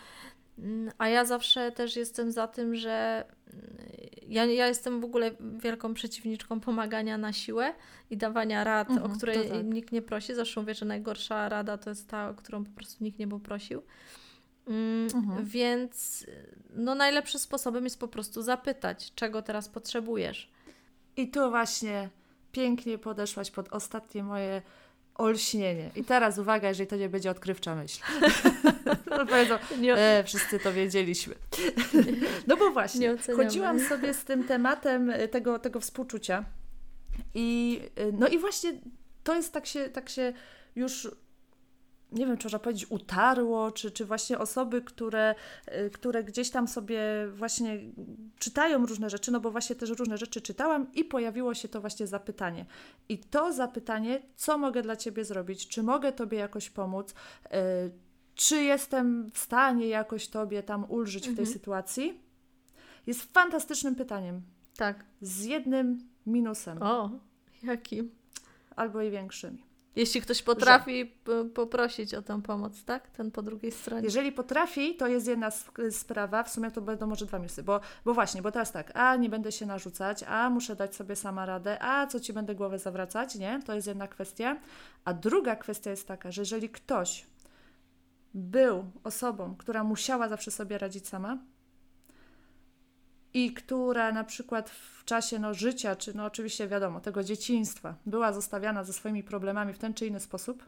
[0.98, 3.26] a ja zawsze też jestem za tym, że
[4.28, 7.74] ja, ja jestem w ogóle wielką przeciwniczką pomagania na siłę
[8.10, 9.66] i dawania rad, mhm, o której tak.
[9.66, 10.36] nikt nie prosi.
[10.36, 13.82] Zresztą wie, że najgorsza rada to jest ta, o którą po prostu nikt nie poprosił.
[14.68, 15.46] Mm, mhm.
[15.46, 16.26] Więc
[16.70, 20.52] no, najlepszym sposobem jest po prostu zapytać, czego teraz potrzebujesz.
[21.18, 22.10] I tu właśnie
[22.52, 24.62] pięknie podeszłaś pod ostatnie moje
[25.16, 25.92] olśnienie.
[25.96, 28.04] I teraz uwaga, jeżeli to nie będzie odkrywcza myśl.
[29.12, 29.56] no powiedzą,
[29.96, 31.36] e, wszyscy to wiedzieliśmy.
[32.48, 36.46] no bo właśnie, chodziłam sobie z tym tematem e, tego, tego współczucia
[37.34, 38.74] i e, no i właśnie
[39.24, 40.34] to jest tak się, tak się
[40.76, 41.12] już
[42.12, 45.36] nie wiem, czy można powiedzieć, utarło, czy, czy właśnie osoby, które,
[45.86, 47.02] y, które gdzieś tam sobie
[47.34, 47.80] właśnie
[48.40, 52.08] czytają różne rzeczy, no bo właśnie też różne rzeczy czytałam i pojawiło się to właśnie
[52.08, 52.66] zapytanie.
[53.10, 57.48] I to zapytanie, co mogę dla Ciebie zrobić, czy mogę Tobie jakoś pomóc, y,
[58.36, 61.34] czy jestem w stanie jakoś Tobie tam ulżyć mhm.
[61.34, 61.60] w tej mhm.
[61.60, 62.22] sytuacji,
[63.08, 64.42] jest fantastycznym pytaniem.
[64.78, 65.06] Tak.
[65.22, 66.84] Z jednym minusem.
[66.84, 67.10] O,
[67.64, 68.12] jakim?
[68.76, 69.67] Albo i większymi.
[69.98, 71.46] Jeśli ktoś potrafi że...
[71.46, 73.10] poprosić o tę pomoc, tak?
[73.10, 74.04] Ten po drugiej stronie.
[74.04, 75.52] Jeżeli potrafi, to jest jedna
[75.92, 79.16] sprawa, w sumie to będą może dwa minusy, bo, bo właśnie, bo teraz tak, a
[79.16, 82.80] nie będę się narzucać, a muszę dać sobie sama radę, a co ci będę głowę
[82.80, 83.60] zawracać, nie?
[83.66, 84.58] To jest jedna kwestia.
[85.06, 87.26] A druga kwestia jest taka, że jeżeli ktoś
[88.34, 91.38] był osobą, która musiała zawsze sobie radzić sama,
[93.38, 98.34] i która na przykład w czasie no, życia, czy no oczywiście wiadomo, tego dzieciństwa, była
[98.34, 100.64] zostawiana ze swoimi problemami w ten czy inny sposób,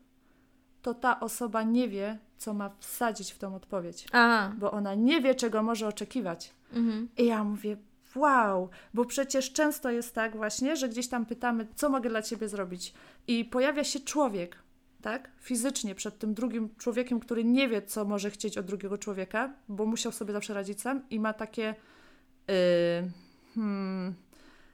[0.81, 4.07] to ta osoba nie wie, co ma wsadzić w tą odpowiedź.
[4.11, 4.53] Aha.
[4.57, 6.53] Bo ona nie wie, czego może oczekiwać.
[6.73, 7.09] Mhm.
[7.17, 7.77] I ja mówię,
[8.15, 12.49] wow, bo przecież często jest tak właśnie, że gdzieś tam pytamy, co mogę dla ciebie
[12.49, 12.93] zrobić.
[13.27, 14.57] I pojawia się człowiek,
[15.01, 19.53] tak, fizycznie przed tym drugim człowiekiem, który nie wie, co może chcieć od drugiego człowieka,
[19.69, 21.75] bo musiał sobie zawsze radzić sam i ma takie
[23.55, 24.15] hmm,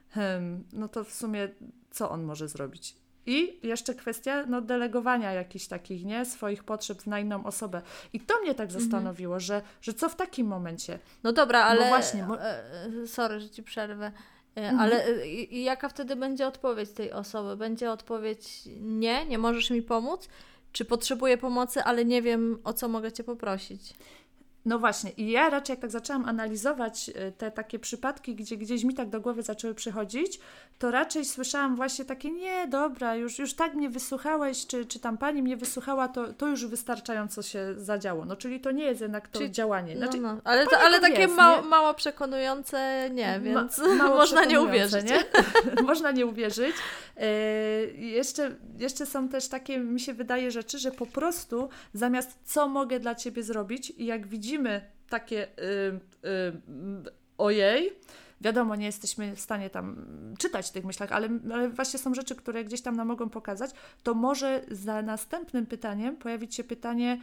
[0.09, 1.49] hmm, no to w sumie
[1.91, 2.95] co on może zrobić?
[3.25, 7.81] I jeszcze kwestia no, delegowania jakichś takich, nie, swoich potrzeb na inną osobę.
[8.13, 8.81] I to mnie tak mhm.
[8.81, 10.99] zastanowiło, że, że co w takim momencie?
[11.23, 11.81] No dobra, ale.
[11.81, 12.23] Bo właśnie.
[12.23, 12.41] Mo...
[12.41, 12.63] E,
[13.03, 14.11] e, sorry, że ci przerwę.
[14.55, 14.79] E, mhm.
[14.79, 17.57] Ale i, jaka wtedy będzie odpowiedź tej osoby?
[17.57, 20.29] Będzie odpowiedź nie, nie możesz mi pomóc?
[20.71, 23.93] Czy potrzebuję pomocy, ale nie wiem, o co mogę Cię poprosić?
[24.65, 28.83] No właśnie, i ja raczej jak tak zaczęłam analizować y, te takie przypadki, gdzie gdzieś
[28.83, 30.39] mi tak do głowy zaczęły przychodzić,
[30.79, 35.17] to raczej słyszałam właśnie takie, nie, dobra, już, już tak mnie wysłuchałeś, czy, czy tam
[35.17, 38.25] pani mnie wysłuchała, to, to już wystarczająco się zadziało.
[38.25, 39.95] No czyli to nie jest jednak to czyli, działanie.
[39.95, 40.41] No, znaczy, no, no.
[40.43, 45.05] Ale, to, ale takie jest, ma, mało przekonujące nie, więc Ma, można nie uwierzyć.
[45.09, 45.23] Nie?
[45.83, 46.75] można nie uwierzyć.
[47.17, 47.23] Yy,
[47.97, 52.99] jeszcze, jeszcze są też takie, mi się wydaje, rzeczy, że po prostu zamiast co mogę
[52.99, 54.54] dla Ciebie zrobić i jak widzimy
[55.09, 57.93] takie yy, yy, ojej,
[58.41, 60.05] wiadomo, nie jesteśmy w stanie tam
[60.39, 63.71] czytać tych myślach, ale, ale właśnie są rzeczy, które gdzieś tam nam mogą pokazać,
[64.03, 67.21] to może za następnym pytaniem pojawić się pytanie,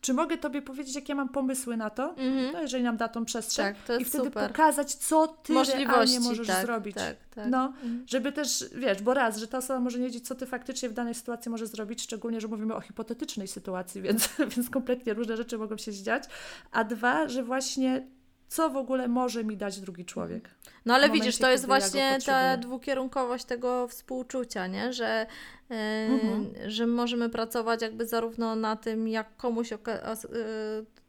[0.00, 2.08] czy mogę Tobie powiedzieć, jakie mam pomysły na to?
[2.10, 2.52] Mhm.
[2.52, 3.66] No, jeżeli nam da tą przestrzeń.
[3.66, 4.50] Tak, to jest I wtedy super.
[4.50, 6.96] pokazać, co Ty realnie możesz tak, zrobić.
[6.96, 7.46] tak, tak.
[7.50, 8.04] No, Mhm.
[8.06, 10.92] żeby też, wiesz, bo raz, że ta osoba może nie wiedzieć, co ty faktycznie w
[10.92, 15.58] danej sytuacji możesz zrobić, szczególnie, że mówimy o hipotetycznej sytuacji, więc, więc kompletnie różne rzeczy
[15.58, 16.24] mogą się dziać.
[16.72, 18.06] A dwa, że właśnie
[18.50, 20.50] co w ogóle może mi dać drugi człowiek.
[20.84, 24.92] No ale momencie, widzisz, to jest kiedy ja właśnie ta dwukierunkowość tego współczucia, nie?
[24.92, 25.26] Że,
[25.70, 26.70] yy, Mhm.
[26.70, 29.78] że możemy pracować jakby zarówno na tym, jak komuś yy,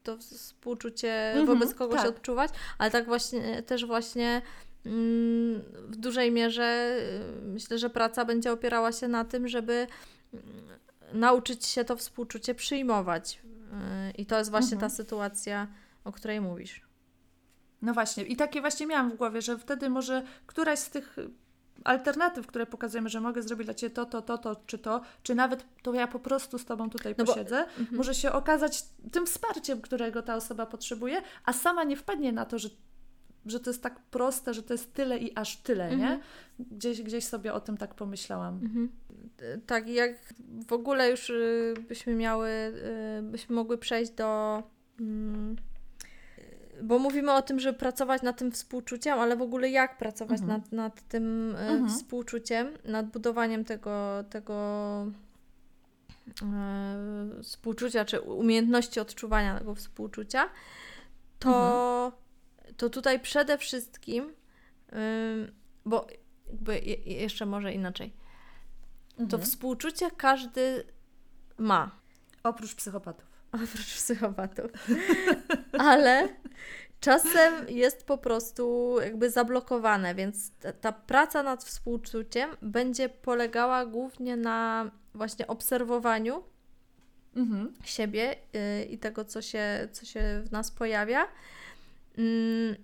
[0.03, 2.09] to współczucie Mhm, wobec kogoś tak.
[2.09, 4.41] odczuwać, ale tak właśnie też właśnie
[4.85, 6.97] mm, w dużej mierze
[7.41, 9.87] yy, myślę, że praca będzie opierała się na tym, żeby
[10.33, 10.45] mm,
[11.13, 13.41] nauczyć się to współczucie przyjmować.
[14.05, 14.91] Yy, I to jest właśnie Mhm.
[14.91, 15.67] ta sytuacja,
[16.03, 16.90] o której mówisz.
[17.81, 21.15] No właśnie, i takie właśnie miałam w głowie, że wtedy może któraś z tych
[21.83, 25.35] alternatyw, które pokazujemy, że mogę zrobić dla Ciebie to, to, to, to, czy to, czy
[25.35, 27.97] nawet to ja po prostu z Tobą tutaj No bo- posiedzę, Mhm.
[27.97, 32.59] może się okazać tym wsparciem, którego ta osoba potrzebuje, a sama nie wpadnie na to,
[32.59, 32.69] że,
[33.45, 36.03] że to jest tak proste, że to jest tyle i aż tyle, nie?
[36.11, 36.21] Mhm.
[36.59, 38.53] Gdzieś, gdzieś sobie o tym tak pomyślałam.
[38.63, 38.91] Mhm.
[39.41, 40.33] E, Tak, jak
[40.67, 42.49] w ogóle już y, byśmy miały,
[43.19, 44.63] y, byśmy mogły przejść do.
[44.99, 45.55] mm,
[46.83, 50.59] Bo mówimy o tym, żeby pracować nad tym współczuciem, ale w ogóle jak pracować Mhm.
[50.61, 51.89] nad, nad tym y, Mhm.
[51.89, 55.07] współczuciem, nad budowaniem tego, tego
[57.39, 60.49] y, współczucia, czy umiejętności odczuwania tego współczucia,
[61.39, 62.11] to,
[62.77, 64.29] to tutaj przede wszystkim,
[64.93, 65.51] y,
[65.85, 66.07] bo
[66.47, 68.13] jakby je, jeszcze może inaczej.
[69.17, 69.41] To Mhm.
[69.43, 70.83] współczucie każdy
[71.57, 72.01] ma,
[72.43, 73.30] Oprócz psychopatów.
[73.51, 74.71] Oprócz psychopatów.
[75.77, 76.29] Ale
[76.99, 84.37] czasem jest po prostu jakby zablokowane, więc ta, ta praca nad współczuciem będzie polegała głównie
[84.37, 86.43] na właśnie obserwowaniu
[87.35, 87.73] Mhm.
[87.83, 88.35] siebie
[88.81, 91.27] y, i tego, co się, co się w nas pojawia.
[92.17, 92.75] Mm,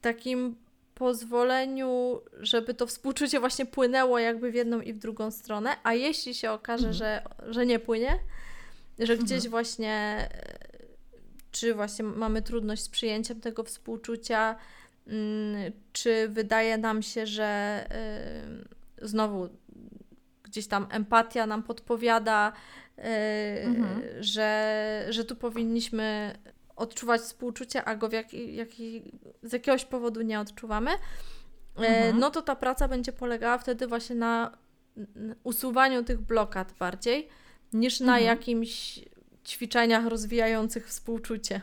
[0.00, 0.56] Takim
[0.94, 6.34] pozwoleniu, żeby to współczucie właśnie płynęło jakby w jedną i w drugą stronę, a jeśli
[6.34, 6.94] się okaże, Mhm.
[6.94, 8.18] że, że nie płynie,
[8.98, 9.50] że gdzieś Mhm.
[9.50, 10.58] właśnie e,
[11.50, 14.56] czy właśnie mamy trudność z przyjęciem tego współczucia,
[15.06, 17.84] mm, czy wydaje nam się, że
[19.02, 19.48] y, znowu
[20.42, 22.52] gdzieś tam empatia nam podpowiada,
[22.98, 23.02] y,
[23.64, 24.02] Mhm.
[24.20, 26.38] że, że tu powinniśmy
[26.76, 30.96] odczuwać współczucie, a go w jaki, jaki, z jakiegoś powodu nie odczuwamy, e,
[31.76, 32.18] Mhm.
[32.18, 34.58] no to ta praca będzie polegała wtedy właśnie na
[35.44, 37.28] usuwaniu tych blokad bardziej,
[37.72, 38.24] niż na Mhm.
[38.24, 39.00] jakimś
[39.46, 41.60] ćwiczeniach rozwijających współczucie.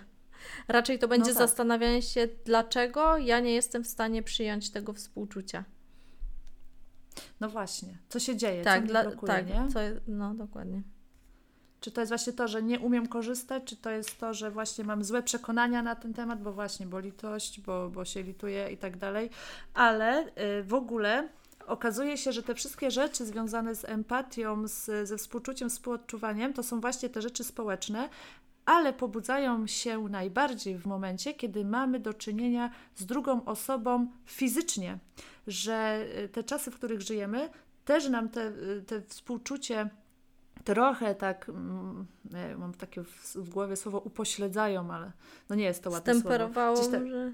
[0.67, 1.37] Raczej to będzie tak.
[1.37, 5.63] zastanawianie się, dlaczego ja nie jestem w stanie przyjąć tego współczucia.
[7.39, 9.67] No właśnie, co się dzieje, co Tak, mnie dla, blokuje, tak, nie?
[9.73, 10.81] co, no dokładnie.
[11.79, 14.83] Czy to jest właśnie to, że nie umiem korzystać, czy to jest to, że właśnie
[14.83, 18.77] mam złe przekonania na ten temat, bo właśnie, bo litość, bo, bo się lituję i
[18.77, 19.29] tak dalej.
[19.73, 20.25] Ale
[20.59, 21.29] y, w ogóle
[21.67, 26.81] okazuje się, że te wszystkie rzeczy związane z empatią, z, ze współczuciem, współodczuwaniem, to są
[26.81, 28.09] właśnie te rzeczy społeczne,
[28.65, 34.99] ale pobudzają się najbardziej w momencie, kiedy mamy do czynienia z drugą osobą fizycznie.
[35.47, 37.49] Że y, te czasy, w których żyjemy,
[37.85, 39.89] też nam te, y, te współczucie
[40.63, 42.05] trochę tak, mm,
[42.57, 45.11] mam takie w, w głowie słowo upośledzają, ale
[45.49, 47.31] no nie jest to ładne Stemperowało Gdzieś tam- może.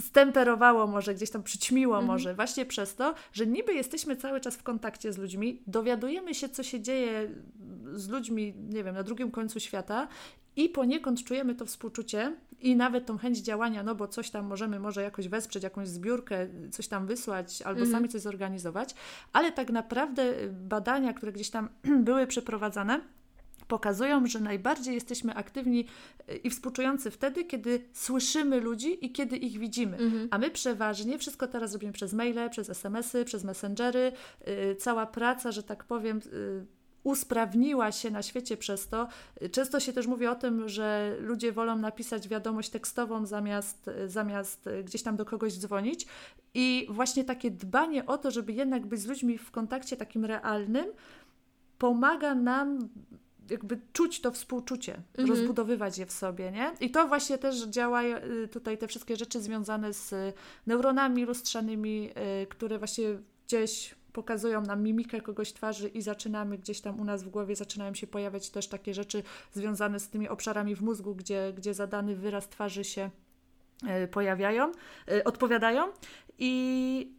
[0.00, 2.06] Stemperowało może, gdzieś tam przyćmiło Mhm.
[2.06, 6.48] może, właśnie przez to, że niby jesteśmy cały czas w kontakcie z ludźmi, dowiadujemy się,
[6.48, 7.30] co się dzieje
[7.92, 10.08] z ludźmi, nie wiem, na drugim końcu świata
[10.56, 14.80] i poniekąd czujemy to współczucie i nawet tą chęć działania, no bo coś tam możemy
[14.80, 17.90] może jakoś wesprzeć, jakąś zbiórkę, coś tam wysłać albo Mhm.
[17.96, 18.94] sami coś zorganizować,
[19.32, 21.68] ale tak naprawdę badania, które gdzieś tam
[22.08, 23.00] były przeprowadzane,
[23.68, 25.84] pokazują, że najbardziej jesteśmy aktywni
[26.30, 29.96] y, i współczujący wtedy, kiedy słyszymy ludzi i kiedy ich widzimy.
[29.96, 30.28] Mhm.
[30.30, 34.12] A my przeważnie wszystko teraz robimy przez maile, przez SMS-y, przez messengery.
[34.46, 36.66] Yy, cała praca, że tak powiem, yy,
[37.04, 39.08] usprawniła się na świecie przez to.
[39.52, 45.02] Często się też mówi o tym, że ludzie wolą napisać wiadomość tekstową zamiast, zamiast gdzieś
[45.02, 46.06] tam do kogoś dzwonić.
[46.54, 50.86] I właśnie takie dbanie o to, żeby jednak być z ludźmi w kontakcie takim realnym,
[51.78, 52.88] pomaga nam
[53.50, 55.28] jakby czuć to współczucie, Mhm.
[55.38, 56.72] rozbudowywać je w sobie, nie?
[56.80, 60.14] I to właśnie też działa y, tutaj te wszystkie rzeczy związane z
[60.66, 62.10] neuronami lustrzanymi,
[62.42, 63.04] y, które właśnie
[63.46, 67.94] gdzieś pokazują nam mimikę kogoś twarzy i zaczynamy gdzieś tam u nas w głowie zaczynają
[67.94, 72.48] się pojawiać też takie rzeczy związane z tymi obszarami w mózgu, gdzie, gdzie zadany wyraz
[72.48, 73.10] twarzy się
[74.04, 74.72] y, pojawiają,
[75.24, 75.88] odpowiadają
[76.38, 77.12] i,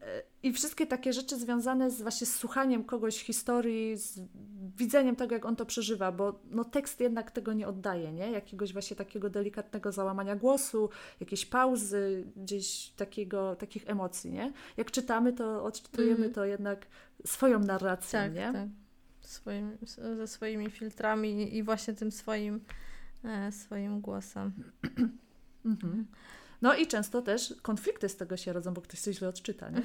[0.43, 4.19] i wszystkie takie rzeczy związane z właśnie z słuchaniem kogoś historii, z
[4.77, 8.31] widzeniem tego, jak on to przeżywa, bo no, tekst jednak tego nie oddaje, nie?
[8.31, 14.53] Jakiegoś właśnie takiego delikatnego załamania głosu, jakieś pauzy, gdzieś takiego, takich emocji, nie?
[14.77, 16.33] Jak czytamy, to odczytujemy mm.
[16.33, 16.87] to jednak
[17.25, 18.53] swoją narracją, tak, nie?
[18.53, 18.69] Tak,
[19.21, 19.77] swoim,
[20.17, 22.61] ze swoimi filtrami i właśnie tym swoim,
[23.23, 24.51] e, swoim głosem.
[25.65, 26.05] mhm.
[26.61, 29.81] No i często też konflikty z tego się rodzą, bo ktoś coś źle odczyta, nie?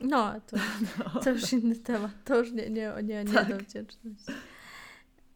[0.00, 0.56] No, to,
[0.98, 1.20] no.
[1.20, 2.10] to już inny temat.
[2.24, 3.48] To już nie, nie, nie, nie tak.
[3.48, 4.32] do wdzięczności.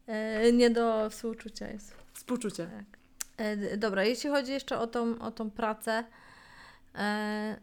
[0.07, 1.95] E, nie do współczucia jest.
[2.13, 2.65] Współczucie.
[2.65, 2.99] Tak.
[3.37, 6.03] E, dobra, jeśli chodzi jeszcze o tą, o tą pracę,
[6.95, 7.59] e,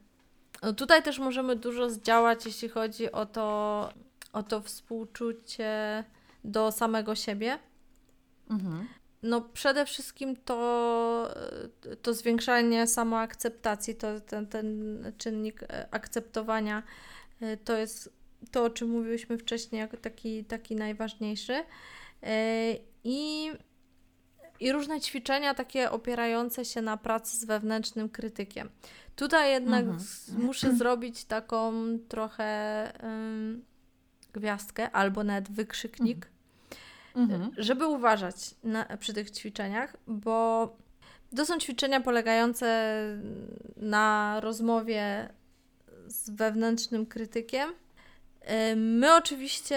[0.63, 3.89] no tutaj też możemy dużo zdziałać, jeśli chodzi o to,
[4.33, 6.05] o to współczucie
[6.45, 7.59] do samego siebie.
[8.51, 8.89] Mhm.
[9.25, 11.35] No przede wszystkim to,
[12.03, 16.83] to zwiększanie samoakceptacji, to ten, ten czynnik e, akceptowania,
[17.41, 18.13] e, to jest
[18.51, 21.65] to, o czym mówiłyśmy wcześniej, jako taki, taki najważniejszy.
[22.23, 23.51] E, I,
[24.61, 28.69] I różne ćwiczenia takie opierające się na pracy z wewnętrznym krytykiem.
[29.17, 30.07] Tutaj jednak mhm.
[30.29, 31.73] muszę zrobić taką
[32.09, 33.65] trochę um,
[34.33, 36.17] gwiazdkę albo nawet wykrzyknik.
[36.17, 36.34] Mhm
[37.15, 37.51] mhm.
[37.57, 40.69] żeby uważać na, przy tych ćwiczeniach, bo
[41.37, 42.99] to są ćwiczenia polegające
[43.77, 45.29] na rozmowie
[46.07, 47.71] z wewnętrznym krytykiem.
[48.77, 49.77] My oczywiście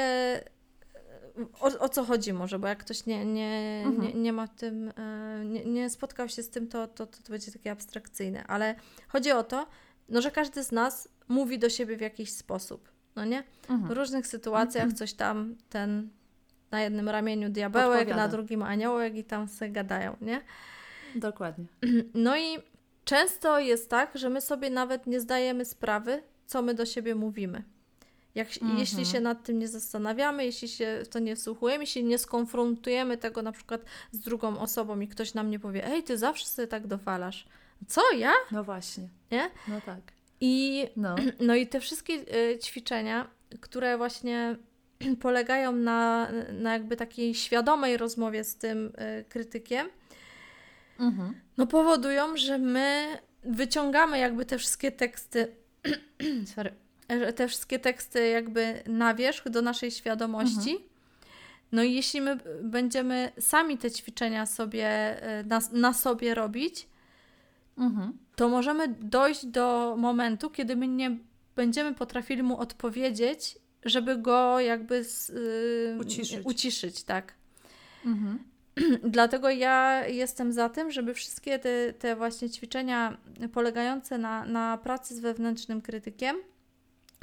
[1.60, 4.08] o, o, co chodzi może, bo jak ktoś nie, nie, mhm.
[4.08, 7.32] nie, nie ma tym, e, nie, nie, spotkał się z tym, to, to, to, to
[7.32, 8.76] będzie takie abstrakcyjne, ale
[9.08, 9.68] chodzi o to,
[10.10, 13.44] no, że każdy z nas mówi do siebie w jakiś sposób, no nie?
[13.70, 13.88] Mhm.
[13.88, 14.96] W różnych sytuacjach mhm.
[14.96, 16.10] coś tam ten
[16.72, 20.42] na jednym ramieniu diabełek, na drugim aniołek i tam sobie gadają, nie?
[21.16, 21.66] Dokładnie.
[22.14, 22.58] No i
[23.06, 27.64] często jest tak, że my sobie nawet nie zdajemy sprawy, co my do siebie mówimy.
[28.36, 28.80] Jak, mhm.
[28.80, 33.18] Jeśli się nad tym nie zastanawiamy, jeśli się w to nie wsłuchujemy, jeśli nie skonfrontujemy
[33.18, 36.68] tego na przykład z drugą osobą i ktoś nam nie powie, ej, ty zawsze sobie
[36.68, 37.48] tak dowalasz.
[37.88, 38.34] Co, ja?
[38.52, 39.10] No właśnie.
[39.32, 39.50] Nie?
[39.68, 40.00] No tak.
[40.42, 41.16] I, no.
[41.48, 43.28] no i te wszystkie y, ćwiczenia,
[43.62, 44.56] które właśnie
[45.22, 48.86] polegają na, na jakby takiej świadomej rozmowie z tym
[49.20, 49.88] y, krytykiem,
[51.00, 51.34] mhm.
[51.58, 55.56] no powodują, że my wyciągamy jakby te wszystkie teksty,
[56.56, 56.74] sorry,
[57.36, 60.72] te wszystkie teksty jakby na wierzch do naszej świadomości.
[60.72, 60.90] Mhm.
[61.72, 66.88] No i jeśli my będziemy sami te ćwiczenia sobie y, na, na sobie robić,
[67.78, 68.18] mhm.
[68.36, 71.18] to możemy dojść do momentu, kiedy my nie
[71.56, 73.58] będziemy potrafili mu odpowiedzieć
[73.90, 76.40] żeby go jakby z, yy, uciszyć.
[76.44, 77.34] uciszyć, tak.
[78.06, 78.40] Mhm.
[79.04, 83.18] Dlatego ja jestem za tym, żeby wszystkie te, te właśnie ćwiczenia
[83.54, 86.36] polegające na, na pracy z wewnętrznym krytykiem,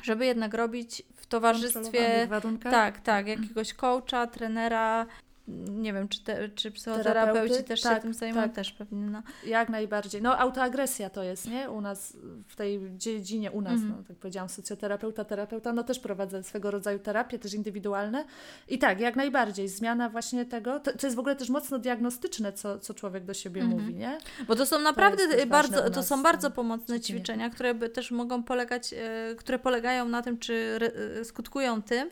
[0.02, 2.26] żeby jednak robić w towarzystwie.
[2.70, 5.06] Tak, tak, jakiegoś coacha, trenera,
[5.48, 8.52] nie wiem, czy, te, czy psychoterapeuci też tak, się tym zajmują, tak.
[8.52, 9.06] też pewnie.
[9.06, 9.22] No.
[9.46, 10.22] Jak najbardziej.
[10.22, 11.70] No autoagresja to jest, nie?
[11.70, 12.16] U nas,
[12.48, 16.70] w tej dziedzinie u nas, mm no, tak powiedziałam, socjoterapeuta, terapeuta, no też prowadzę swego
[16.70, 18.24] rodzaju terapię, też indywidualne.
[18.68, 19.68] I tak, jak najbardziej.
[19.68, 23.34] Zmiana właśnie tego, to, to jest w ogóle też mocno diagnostyczne, co, co człowiek do
[23.34, 23.80] siebie mm -hmm.
[23.80, 24.18] mówi, nie?
[24.46, 28.42] Bo to są naprawdę to bardzo, to są bardzo pomocne ćwiczenia, które by też mogą
[28.42, 30.78] polegać, e, które polegają na tym, czy
[31.20, 32.10] e, skutkują tym,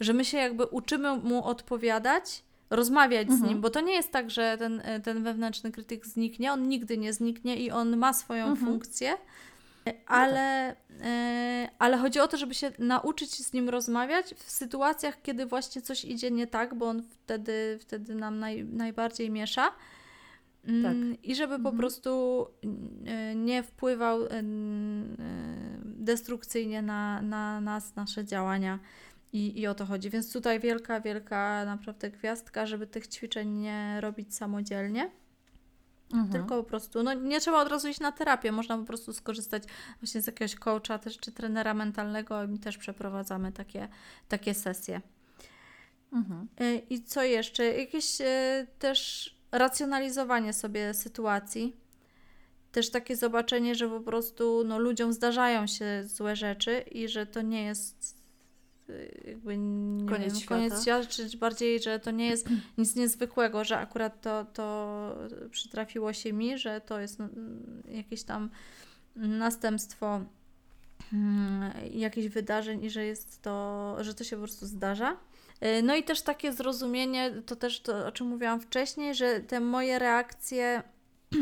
[0.00, 3.40] że my się jakby uczymy mu odpowiadać rozmawiać mhm.
[3.40, 6.68] z nim, bo to nie jest tak, że ten, e, ten wewnętrzny krytyk zniknie, on
[6.68, 8.66] nigdy nie zniknie i on ma swoją mhm.
[8.66, 9.16] funkcję,
[10.06, 11.06] ale, no tak.
[11.06, 15.82] e, ale chodzi o to, żeby się nauczyć z nim rozmawiać w sytuacjach, kiedy właśnie
[15.82, 19.72] coś idzie nie tak, bo on wtedy, wtedy nam naj, najbardziej miesza.
[20.64, 21.24] Mm, tak.
[21.24, 21.72] I żeby mhm.
[21.72, 22.46] po prostu
[23.06, 24.20] e, nie wpływał
[25.84, 28.78] destrukcyjnie na, na nas, nasze działania
[29.32, 30.10] i, I o to chodzi.
[30.10, 35.10] Więc tutaj wielka, wielka naprawdę gwiazdka, żeby tych ćwiczeń nie robić samodzielnie.
[36.12, 36.32] Mhm.
[36.32, 39.62] Tylko po prostu, no nie trzeba od razu iść na terapię, można po prostu skorzystać
[40.00, 43.88] właśnie z jakiegoś coacha też, czy trenera mentalnego i też przeprowadzamy takie,
[44.28, 45.00] takie sesje.
[46.12, 46.48] Mhm.
[46.60, 47.64] Y, I co jeszcze?
[47.64, 51.76] Jakieś y, też racjonalizowanie sobie sytuacji.
[52.72, 57.42] Też takie zobaczenie, że po prostu no, ludziom zdarzają się złe rzeczy i że to
[57.42, 58.25] nie jest
[59.24, 60.54] jakby nie koniec, wiem, świata.
[60.54, 65.16] koniec świata, czy bardziej, że to nie jest nic niezwykłego, że akurat to, to
[65.50, 67.28] przytrafiło się mi, że to jest no,
[67.88, 68.50] jakieś tam
[69.16, 70.20] następstwo
[71.10, 75.16] hmm, jakichś wydarzeń i że jest to, że to się po prostu zdarza.
[75.62, 79.60] Y, no i też takie zrozumienie, to też to, o czym mówiłam wcześniej, że te
[79.60, 80.82] moje reakcje
[81.34, 81.36] y,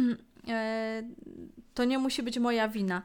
[1.75, 3.03] to nie musi być moja wina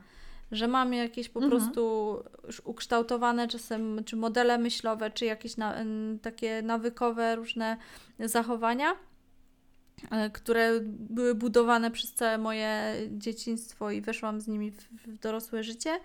[0.52, 1.52] że mamy jakieś po mhm.
[1.52, 2.16] prostu
[2.48, 5.76] już ukształtowane czasem, czy modele myślowe, czy jakieś na,
[6.22, 7.78] takie nawykowe różne
[8.20, 8.96] zachowania,
[10.12, 15.64] e, które były budowane przez całe moje dzieciństwo i weszłam z nimi w, w dorosłe
[15.64, 16.00] życie.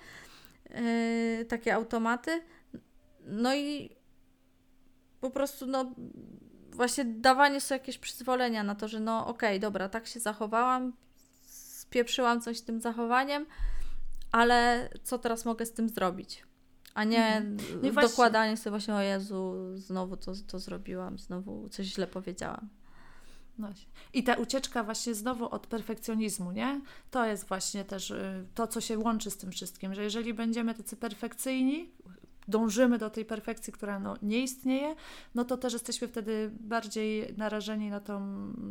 [0.71, 2.43] Yy, takie automaty.
[3.27, 3.97] No i
[5.21, 5.95] po prostu no
[6.71, 10.93] właśnie dawanie sobie jakieś przyzwolenia na to, że no okej, okay, dobra, tak się zachowałam,
[11.47, 13.47] spieprzyłam coś z tym zachowaniem,
[14.35, 16.43] ale co teraz mogę z tym zrobić?
[16.95, 17.95] A nie mhm.
[17.95, 22.69] dokładanie sobie właśnie, o Jezu, znowu to, to zrobiłam, znowu coś źle powiedziałam.
[23.59, 23.69] No.
[24.13, 26.81] I ta ucieczka właśnie znowu od perfekcjonizmu, nie?
[27.11, 30.75] To jest właśnie też y, to, co się łączy z tym wszystkim, że jeżeli będziemy
[30.75, 31.91] tacy perfekcyjni,
[32.49, 34.95] dążymy do tej perfekcji, która no, nie istnieje,
[35.35, 38.21] no to też jesteśmy wtedy bardziej narażeni na tą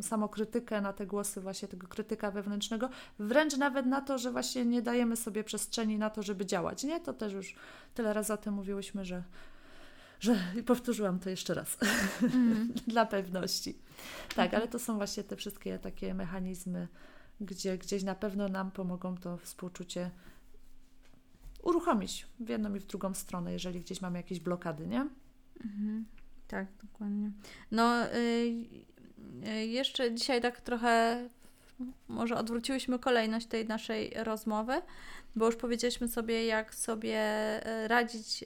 [0.01, 4.81] samokrytykę, na te głosy właśnie tego krytyka wewnętrznego, wręcz nawet na to, że właśnie nie
[4.81, 6.99] dajemy sobie przestrzeni na to, żeby działać, nie?
[6.99, 7.55] To też już
[7.93, 9.23] tyle razy o tym mówiłyśmy, że
[10.19, 11.77] że i powtórzyłam to jeszcze raz
[12.21, 12.73] mm.
[12.87, 13.77] dla pewności.
[14.35, 14.61] Tak, mhm.
[14.61, 16.87] ale to są właśnie te wszystkie takie mechanizmy,
[17.41, 20.11] gdzie gdzieś na pewno nam pomogą to współczucie
[21.63, 25.07] uruchomić w jedną i w drugą stronę, jeżeli gdzieś mamy jakieś blokady, nie?
[25.63, 26.05] Mhm.
[26.47, 27.31] Tak, dokładnie.
[27.71, 28.09] No, y,
[29.47, 31.23] y, jeszcze dzisiaj tak trochę
[32.07, 34.81] może odwróciłyśmy kolejność tej naszej rozmowy,
[35.35, 38.43] bo już powiedzieliśmy sobie, jak sobie e, radzić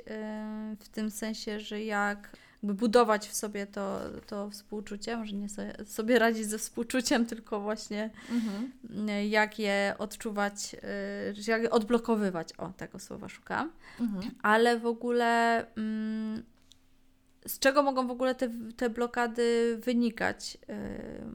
[0.79, 6.19] w tym sensie, że jak budować w sobie to, to współczucie, może nie sobie, sobie
[6.19, 8.71] radzić ze współczuciem, tylko właśnie mhm.
[9.09, 10.75] E, jak je odczuwać,
[11.47, 14.31] jak je odblokowywać, o tego słowa szukam, mhm.
[14.41, 16.43] ale w ogóle mm,
[17.47, 20.57] z czego mogą w ogóle te, te blokady wynikać,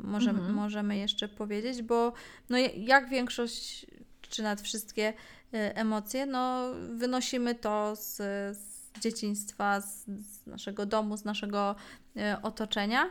[0.02, 0.56] możemy, mhm.
[0.56, 2.12] możemy jeszcze powiedzieć, bo
[2.50, 3.86] no jak większość,
[4.20, 5.12] czy nawet wszystkie
[5.52, 8.16] emocje, no wynosimy to z,
[8.58, 11.76] z dzieciństwa, z, z, naszego domu, z naszego
[12.16, 13.10] y, otoczenia.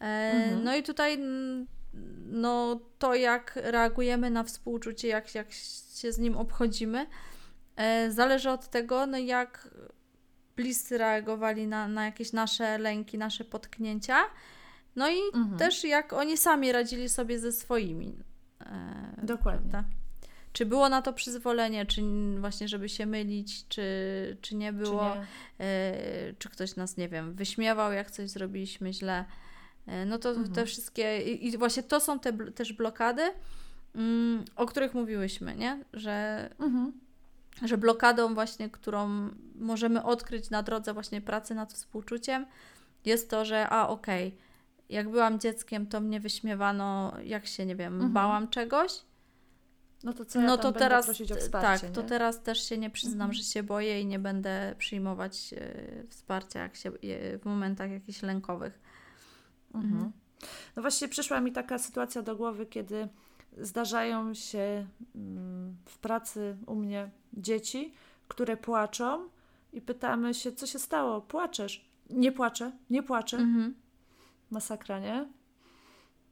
[0.00, 0.64] E, mhm.
[0.64, 1.18] No i tutaj
[2.26, 5.52] no, to, jak reagujemy na współczucie, jak, jak
[5.94, 7.06] się z nim obchodzimy,
[7.76, 9.70] e, zależy od tego, no, jak
[10.56, 14.16] bliscy reagowali na, na jakieś nasze lęki, nasze potknięcia.
[14.96, 15.58] No i mhm.
[15.58, 18.18] też jak oni sami radzili sobie ze swoimi.
[18.60, 19.70] E, Dokładnie.
[19.70, 19.84] Prawda?
[20.58, 22.02] Czy było na to przyzwolenie, czy
[22.40, 23.82] właśnie, żeby się mylić, czy,
[24.40, 25.66] czy nie było, czy, nie.
[25.66, 29.24] E, czy ktoś nas, nie wiem, wyśmiewał, jak coś zrobiliśmy źle.
[29.86, 30.52] E, no to mhm.
[30.52, 33.22] te wszystkie, i, i, właśnie to są te też blokady,
[33.94, 35.84] mm, o których mówiłyśmy, nie?
[35.92, 36.92] Że, mhm.
[37.64, 42.46] że blokadą właśnie, którą możemy odkryć na drodze właśnie pracy nad współczuciem,
[43.04, 44.38] jest to, że a okej, okay,
[44.88, 48.12] jak byłam dzieckiem, to mnie wyśmiewano, jak się, nie wiem, mhm.
[48.12, 49.07] bałam czegoś,
[50.04, 52.78] no to co ja no to teraz prosić o wsparcie, Tak, to teraz też się
[52.78, 53.32] nie przyznam, mhm.
[53.32, 56.90] że się boję i nie będę przyjmować e, wsparcia jak się,
[57.40, 58.80] w momentach jakichś lękowych.
[59.74, 59.94] Mhm.
[59.94, 60.12] mhm.
[60.76, 63.08] No właśnie przyszła mi taka sytuacja do głowy, kiedy
[63.58, 67.94] zdarzają się mm, w pracy u mnie dzieci,
[68.28, 69.28] które płaczą
[69.72, 71.20] i pytamy się, co się stało?
[71.20, 71.88] Płaczesz?
[72.10, 73.36] Nie płaczę, nie płaczę.
[73.36, 73.74] Mhm.
[74.50, 75.28] Masakra, nie?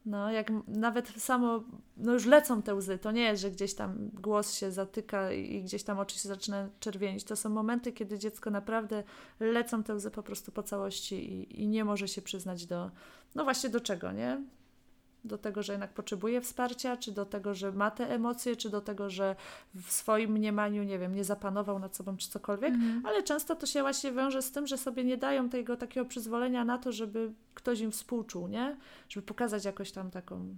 [0.07, 1.65] No, jak nawet samo,
[1.97, 5.63] no już lecą te łzy, to nie jest, że gdzieś tam głos się zatyka i
[5.63, 7.25] gdzieś tam oczy się zaczyna czerwienić.
[7.25, 9.03] To są momenty, kiedy dziecko naprawdę
[9.41, 12.91] lecą te łzy po prostu po całości i, i nie może się przyznać do,
[13.35, 14.43] no właśnie do czego, nie?
[15.27, 18.81] Do tego, że jednak potrzebuje wsparcia, czy do tego, że ma te emocje, czy do
[18.81, 19.37] tego, że
[19.75, 23.07] w swoim mniemaniu, nie wiem, nie zapanował nad sobą, czy cokolwiek, mm.
[23.07, 26.65] ale często to się właśnie wiąże z tym, że sobie nie dają tego takiego przyzwolenia
[26.65, 28.77] na to, żeby ktoś im współczuł, nie?
[29.09, 30.57] Żeby pokazać jakoś tam taką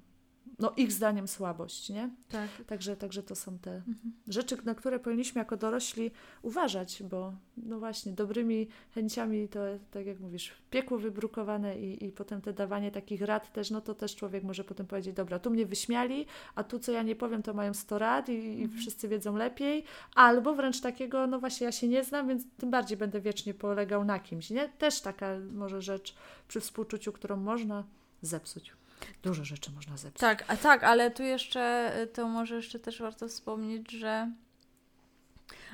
[0.58, 2.10] no, ich zdaniem słabość, nie?
[2.28, 2.48] Tak.
[2.66, 4.12] Także, także to są te mhm.
[4.28, 6.10] rzeczy, na które powinniśmy jako dorośli
[6.42, 12.40] uważać, bo no właśnie, dobrymi chęciami to, tak jak mówisz, piekło wybrukowane i, i potem
[12.40, 15.66] te dawanie takich rad też, no to też człowiek może potem powiedzieć, dobra, tu mnie
[15.66, 18.80] wyśmiali, a tu co ja nie powiem, to mają 100 rad i, i mhm.
[18.80, 19.84] wszyscy wiedzą lepiej,
[20.14, 24.04] albo wręcz takiego, no właśnie, ja się nie znam, więc tym bardziej będę wiecznie polegał
[24.04, 24.68] na kimś, nie?
[24.68, 26.14] Też taka może rzecz
[26.48, 27.84] przy współczuciu, którą można
[28.22, 28.77] zepsuć.
[29.22, 30.20] Dużo rzeczy można zepsuć.
[30.20, 34.30] Tak, a tak, ale tu jeszcze, y, to może jeszcze też warto wspomnieć, że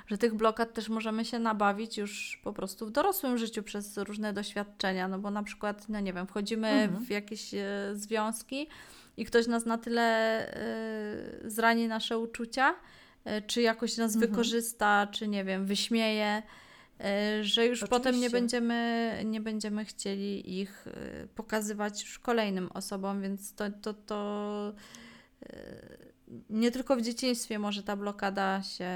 [0.06, 4.32] że tych blokad też możemy się nabawić już po prostu w dorosłym życiu przez różne
[4.32, 7.04] doświadczenia, no bo na przykład, no nie wiem, wchodzimy mhm.
[7.04, 7.60] w jakieś y,
[7.92, 8.68] związki
[9.16, 10.46] i ktoś nas na tyle
[11.44, 12.74] y, zrani nasze uczucia,
[13.26, 14.30] y, czy jakoś nas mhm.
[14.30, 16.42] wykorzysta, czy nie wiem, wyśmieje, E,
[17.42, 17.86] że już Oczywiście.
[17.86, 23.94] potem nie będziemy, nie będziemy chcieli ich e, pokazywać już kolejnym osobom, więc to, to,
[23.94, 24.74] to
[25.42, 25.54] e,
[26.50, 28.90] nie tylko w dzieciństwie może ta blokada się,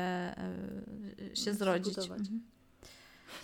[1.34, 1.98] się zrodzić.
[1.98, 2.40] Mhm.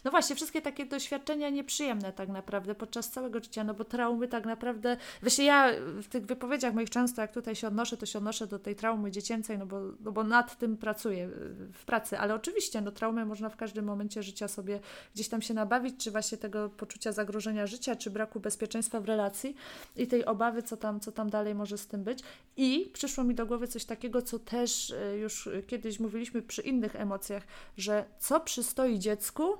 [0.05, 4.47] No właśnie, wszystkie takie doświadczenia nieprzyjemne tak naprawdę podczas całego życia, no bo traumy tak
[4.47, 5.71] naprawdę, właśnie ja
[6.03, 9.11] w tych wypowiedziach moich często, jak tutaj się odnoszę, to się odnoszę do tej traumy
[9.11, 11.29] dziecięcej, no bo, no bo nad tym pracuję
[11.73, 14.81] w pracy, ale oczywiście, no traumę można w każdym momencie życia sobie
[15.15, 19.57] gdzieś tam się nabawić, czy właśnie tego poczucia zagrożenia życia, czy braku bezpieczeństwa w relacji
[19.97, 22.19] i tej obawy, co tam, co tam dalej może z tym być.
[22.57, 26.97] I przyszło mi do głowy coś takiego, co też e, już kiedyś mówiliśmy przy innych
[26.97, 27.43] emocjach,
[27.77, 29.59] że co przystoi dziecku,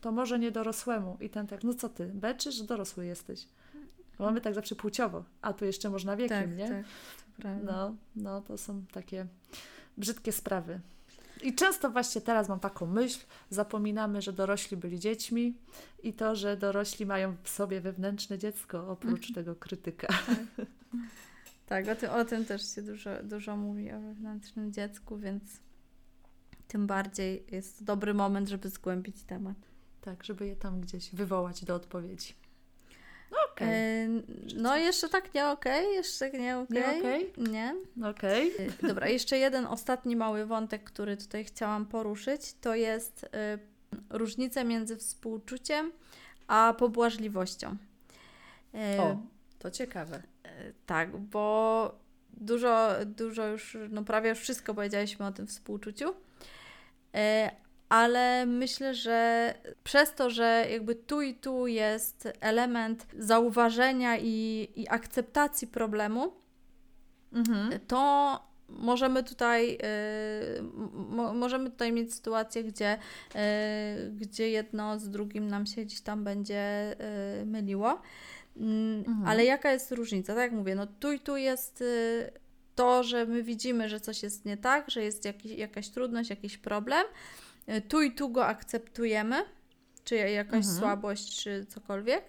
[0.00, 1.16] to może nie dorosłemu.
[1.20, 3.48] I ten tak, no co ty, beczysz, że dorosły jesteś.
[4.18, 6.84] Mamy tak zawsze płciowo, a tu jeszcze można wiekiem, tak, nie?
[7.42, 9.26] Tak, no, no, to są takie
[9.96, 10.80] brzydkie sprawy.
[11.42, 15.54] I często właśnie teraz mam taką myśl, zapominamy, że dorośli byli dziećmi
[16.02, 19.34] i to, że dorośli mają w sobie wewnętrzne dziecko, oprócz mhm.
[19.34, 20.08] tego krytyka.
[21.66, 25.42] Tak, tak o, tym, o tym też się dużo, dużo mówi, o wewnętrznym dziecku, więc
[26.68, 29.56] tym bardziej jest dobry moment, żeby zgłębić temat.
[30.00, 32.34] Tak, żeby je tam gdzieś wywołać do odpowiedzi.
[33.30, 33.68] No, okay.
[33.68, 34.08] e,
[34.56, 37.00] no jeszcze tak nie okej, okay, jeszcze nie okej.
[37.00, 37.22] Okay.
[37.36, 37.52] Nie, okay?
[37.52, 37.74] nie.
[38.10, 38.54] Okej.
[38.54, 38.88] Okay.
[38.88, 43.28] Dobra, jeszcze jeden ostatni mały wątek, który tutaj chciałam poruszyć, to jest y,
[44.10, 45.92] różnica między współczuciem
[46.46, 47.76] a pobłażliwością.
[48.74, 49.16] E, o,
[49.58, 50.22] to ciekawe.
[50.44, 51.94] E, tak, bo
[52.32, 56.14] dużo, dużo już, no prawie już wszystko powiedzieliśmy o tym współczuciu,
[57.14, 57.50] e,
[57.88, 64.88] ale myślę, że przez to, że jakby tu i tu jest element zauważenia i, i
[64.88, 66.32] akceptacji problemu,
[67.32, 67.80] mhm.
[67.86, 69.78] to możemy tutaj,
[70.58, 70.62] y,
[70.92, 72.98] mo, możemy tutaj mieć sytuację, gdzie,
[73.34, 76.94] y, gdzie jedno z drugim nam się gdzieś tam będzie
[77.42, 78.00] y, myliło.
[78.56, 79.28] Mm, mhm.
[79.28, 80.34] Ale jaka jest różnica?
[80.34, 82.30] Tak jak mówię, no tu i tu jest y,
[82.74, 86.58] to, że my widzimy, że coś jest nie tak, że jest jakiś, jakaś trudność, jakiś
[86.58, 87.06] problem,
[87.88, 89.36] tu i tu go akceptujemy,
[90.04, 90.76] czy jakaś mhm.
[90.76, 92.24] słabość, czy cokolwiek,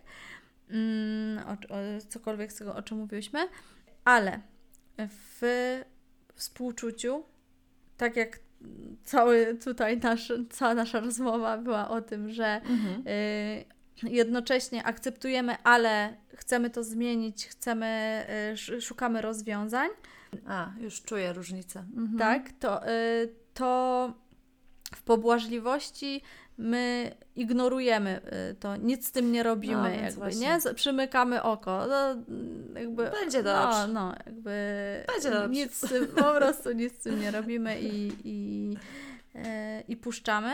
[0.70, 1.78] mm, o, o,
[2.10, 3.40] cokolwiek z tego, o czym mówiłyśmy,
[4.06, 4.40] ale
[5.08, 5.42] w
[6.36, 7.24] współczuciu,
[7.98, 8.40] tak jak
[9.04, 13.08] cały tutaj nasz, cała nasza rozmowa była o tym, że mhm.
[13.08, 13.66] y,
[14.04, 18.26] jednocześnie akceptujemy, ale chcemy to zmienić, chcemy,
[18.74, 19.90] y, szukamy rozwiązań.
[20.48, 21.80] A, już czuję różnicę.
[21.80, 22.18] Mhm.
[22.18, 24.14] Tak, to, y, to
[24.96, 26.22] w pobłażliwości
[26.60, 28.22] my ignorujemy
[28.52, 30.58] y, to, nic z tym nie robimy, no, jakby, nie?
[30.76, 31.86] Przymykamy oko.
[31.90, 32.24] No,
[32.80, 33.88] jakby, Będzie dobrze.
[33.88, 34.52] No, no jakby
[35.08, 35.50] Będzie dobrze.
[35.50, 38.74] Nic tym, po prostu nic z tym nie robimy i, i,
[39.36, 40.52] e, i puszczamy.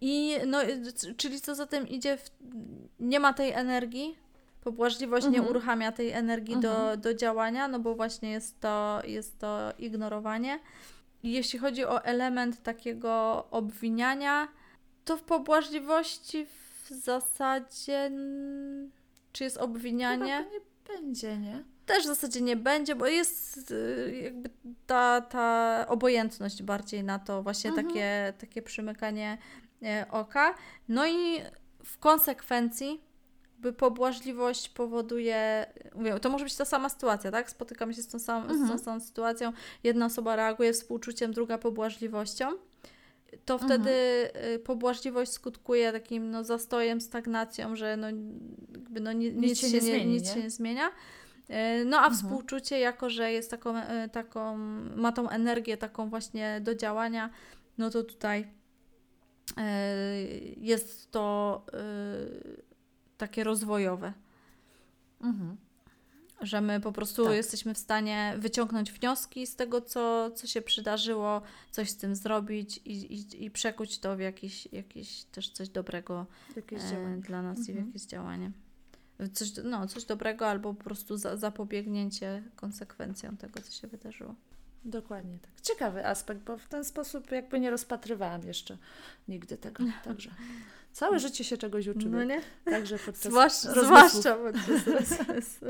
[0.00, 0.58] I no,
[1.16, 2.30] czyli co za tym idzie, w,
[3.00, 4.16] nie ma tej energii,
[4.64, 5.44] pobłażliwość mhm.
[5.44, 6.74] nie uruchamia tej energii mhm.
[6.74, 10.60] do, do działania, no bo właśnie jest to, jest to ignorowanie
[11.22, 14.48] jeśli chodzi o element takiego obwiniania,
[15.04, 18.10] to w pobłażliwości w zasadzie
[19.32, 20.36] czy jest obwinianie?
[20.36, 20.60] Chyba nie
[20.96, 21.64] będzie, nie?
[21.86, 24.50] Też w zasadzie nie będzie, bo jest y, jakby
[24.86, 27.86] ta, ta obojętność bardziej na to, właśnie mhm.
[27.86, 29.38] takie, takie przymykanie
[29.82, 30.54] e, oka.
[30.88, 31.40] No i
[31.84, 33.07] w konsekwencji
[33.58, 37.50] by pobłażliwość powoduje, mówię, to może być ta sama sytuacja, tak?
[37.50, 38.58] Spotykamy się z tą, samą, mhm.
[38.58, 38.78] z tą mhm.
[38.78, 39.52] samą sytuacją,
[39.84, 42.50] jedna osoba reaguje współczuciem, druga pobłażliwością,
[43.44, 43.70] to mhm.
[43.70, 43.90] wtedy
[44.34, 44.60] mhm.
[44.62, 48.06] pobłażliwość skutkuje takim no, zastojem, stagnacją, że no,
[48.72, 50.34] jakby, no, nic, nic, się, nie, zmieni, nic nie?
[50.34, 50.90] się nie zmienia.
[51.48, 52.14] E, no a mhm.
[52.14, 54.58] współczucie, jako że jest taką, e, taką,
[54.96, 57.30] ma tą energię taką właśnie do działania,
[57.78, 58.58] no to tutaj
[60.56, 61.62] jest to
[63.18, 64.12] takie rozwojowe.
[65.20, 65.56] Mhm.
[66.40, 67.34] Że my po prostu tak.
[67.34, 72.80] jesteśmy w stanie wyciągnąć wnioski z tego, co, co się przydarzyło, coś z tym zrobić
[72.84, 77.62] i, i, i przekuć to w jakieś, jakieś też coś dobrego e, dla nas mhm.
[77.62, 77.86] i w mhm.
[77.86, 78.50] jakieś działanie.
[79.32, 84.34] Coś, no, coś dobrego albo po prostu za, zapobiegnięcie konsekwencjom tego, co się wydarzyło.
[84.84, 85.60] Dokładnie tak.
[85.60, 88.78] Ciekawy aspekt, bo w ten sposób jakby nie rozpatrywałam jeszcze
[89.28, 89.84] nigdy tego.
[90.04, 90.30] Także
[90.92, 92.16] Całe życie się czegoś uczymy.
[92.16, 92.40] No nie?
[92.64, 95.68] Także podczas Zwłasz, Zwłaszcza podczas rozmysłu.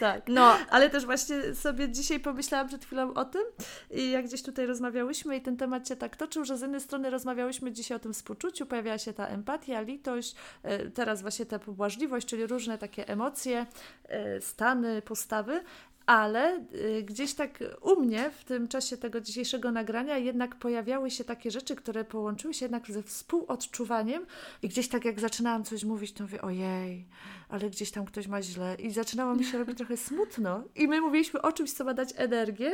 [0.00, 0.22] tak.
[0.28, 3.42] No, ale też właśnie sobie dzisiaj pomyślałam przed chwilą o tym
[3.90, 7.10] i jak gdzieś tutaj rozmawiałyśmy i ten temat się tak toczył, że z jednej strony
[7.10, 12.26] rozmawiałyśmy dzisiaj o tym współczuciu, pojawiała się ta empatia, litość, e, teraz właśnie ta pobłażliwość,
[12.26, 13.66] czyli różne takie emocje,
[14.08, 15.60] e, stany, postawy,
[16.06, 21.24] ale y, gdzieś tak u mnie w tym czasie tego dzisiejszego nagrania jednak pojawiały się
[21.24, 24.26] takie rzeczy, które połączyły się jednak ze współodczuwaniem
[24.62, 27.06] i gdzieś tak jak zaczynałam coś mówić, to mówię, ojej,
[27.48, 31.00] ale gdzieś tam ktoś ma źle i zaczynało mi się robić trochę smutno i my
[31.00, 32.72] mówiliśmy o czymś, co ma dać energię,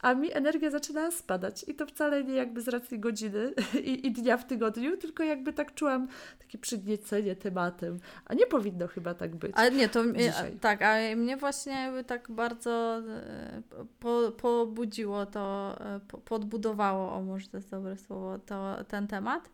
[0.00, 3.52] a mi energia zaczynała spadać i to wcale nie jakby z racji godziny
[3.84, 6.08] i, i dnia w tygodniu, tylko jakby tak czułam
[6.38, 9.52] takie przygniecenie tematem, a nie powinno chyba tak być.
[9.54, 10.56] Ale nie, to dzisiaj.
[10.60, 13.62] tak, a mnie właśnie tak bardzo e,
[14.00, 19.50] po, pobudziło to, e, po, podbudowało, o może to jest dobre słowo, to, ten temat.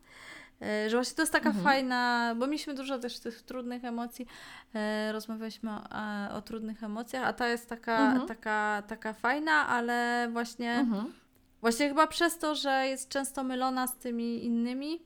[0.61, 1.65] E, że właśnie to jest taka Mhm.
[1.65, 4.27] fajna, bo mieliśmy dużo też tych trudnych emocji,
[4.75, 8.27] e, rozmawialiśmy o, e, o trudnych emocjach, a ta jest taka, Mhm.
[8.27, 11.13] taka, taka fajna, ale właśnie, Mhm.
[11.61, 15.01] właśnie chyba przez to, że jest często mylona z tymi innymi,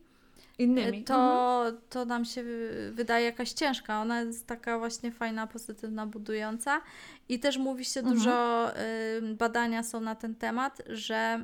[0.57, 0.97] Innymi.
[0.97, 1.03] Mhm.
[1.03, 4.01] to, to nam się wy- wydaje jakaś ciężka.
[4.01, 6.81] Ona jest taka właśnie fajna, pozytywna, budująca.
[7.29, 8.17] I też mówi się Mhm.
[8.17, 11.43] dużo, y, badania są na ten temat, że,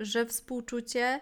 [0.00, 1.20] y, że współczucie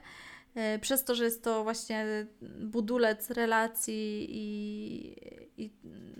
[0.80, 2.26] przez to, że jest to właśnie
[2.60, 5.70] budulec relacji i, i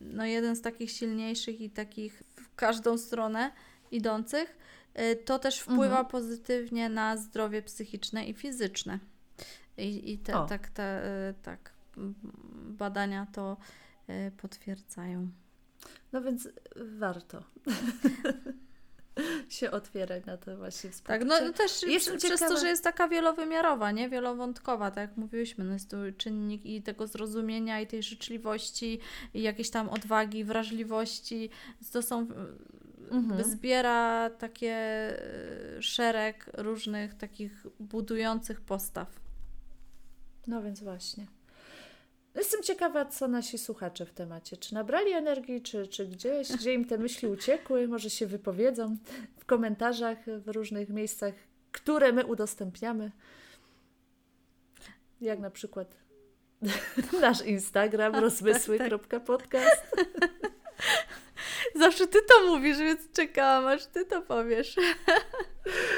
[0.03, 3.53] no jeden z takich silniejszych i takich w każdą stronę
[3.91, 4.57] idących,
[5.01, 6.07] y, to też wpływa Mhm.
[6.07, 8.99] pozytywnie na zdrowie psychiczne i fizyczne.
[9.79, 11.73] I, i te, tak, te, y, tak,
[12.69, 13.57] badania to
[14.09, 15.29] y, potwierdzają.
[16.13, 16.49] No więc
[16.99, 17.43] warto
[19.49, 21.29] się otwierać na to właśnie współczucie.
[21.31, 24.09] Tak, no też Jestem przez to, że jest taka wielowymiarowa, nie?
[24.09, 29.01] Wielowątkowa, tak jak mówiłyśmy, no jest tu czynnik i tego zrozumienia, i tej życzliwości,
[29.35, 31.51] i jakiejś tam odwagi, wrażliwości.
[31.93, 32.27] To są,
[33.11, 33.45] Mhm.
[33.45, 34.77] zbiera takie
[35.79, 39.21] y, szereg różnych takich budujących postaw.
[40.47, 41.27] No więc właśnie.
[42.35, 44.57] Jestem ciekawa, co nasi słuchacze w temacie.
[44.57, 48.97] Czy nabrali energii, czy, czy gdzieś, gdzie im te myśli uciekły, może się wypowiedzą
[49.39, 51.35] w komentarzach w różnych miejscach,
[51.73, 53.11] które my udostępniamy.
[55.21, 55.97] Jak na przykład
[57.21, 59.97] nasz Instagram rozmysły.podcast.
[61.75, 64.77] Zawsze ty to mówisz, więc czekałam, aż ty to powiesz.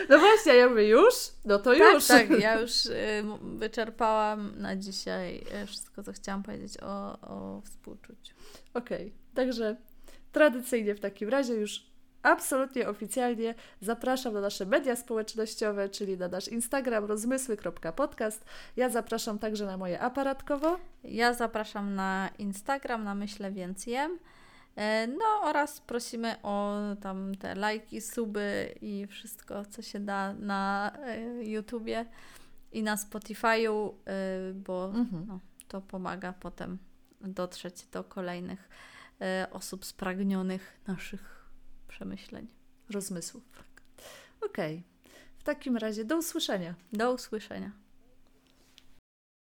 [0.08, 1.14] No właśnie, ja mówię już?
[1.44, 2.06] No to już.
[2.06, 2.92] Tak, tak, ja już y,
[3.42, 8.34] wyczerpałam na dzisiaj y, wszystko, co chciałam powiedzieć o, o współczuciu.
[8.74, 9.76] Okej, także
[10.32, 11.86] tradycyjnie w takim razie już
[12.22, 18.44] absolutnie oficjalnie zapraszam na nasze media społecznościowe, czyli na nasz Instagram rozmysły.podcast.
[18.76, 20.78] Ja zapraszam także na moje aparatkowo.
[21.04, 24.18] Ja zapraszam na Instagram, na Myślę Więc Jem.
[24.76, 30.92] E, No oraz prosimy o tam te lajki, suby i wszystko, co się da na
[31.02, 32.06] e, YouTubie
[32.72, 34.92] i na Spotify'u, e, bo
[35.26, 36.78] no, to pomaga potem
[37.20, 38.68] dotrzeć do kolejnych
[39.50, 41.50] osób spragnionych naszych
[41.88, 42.46] przemyśleń.
[42.90, 43.42] Rozmysłów.
[44.40, 44.82] Okej,
[45.38, 46.74] w takim razie do usłyszenia.
[46.92, 47.85] Do usłyszenia.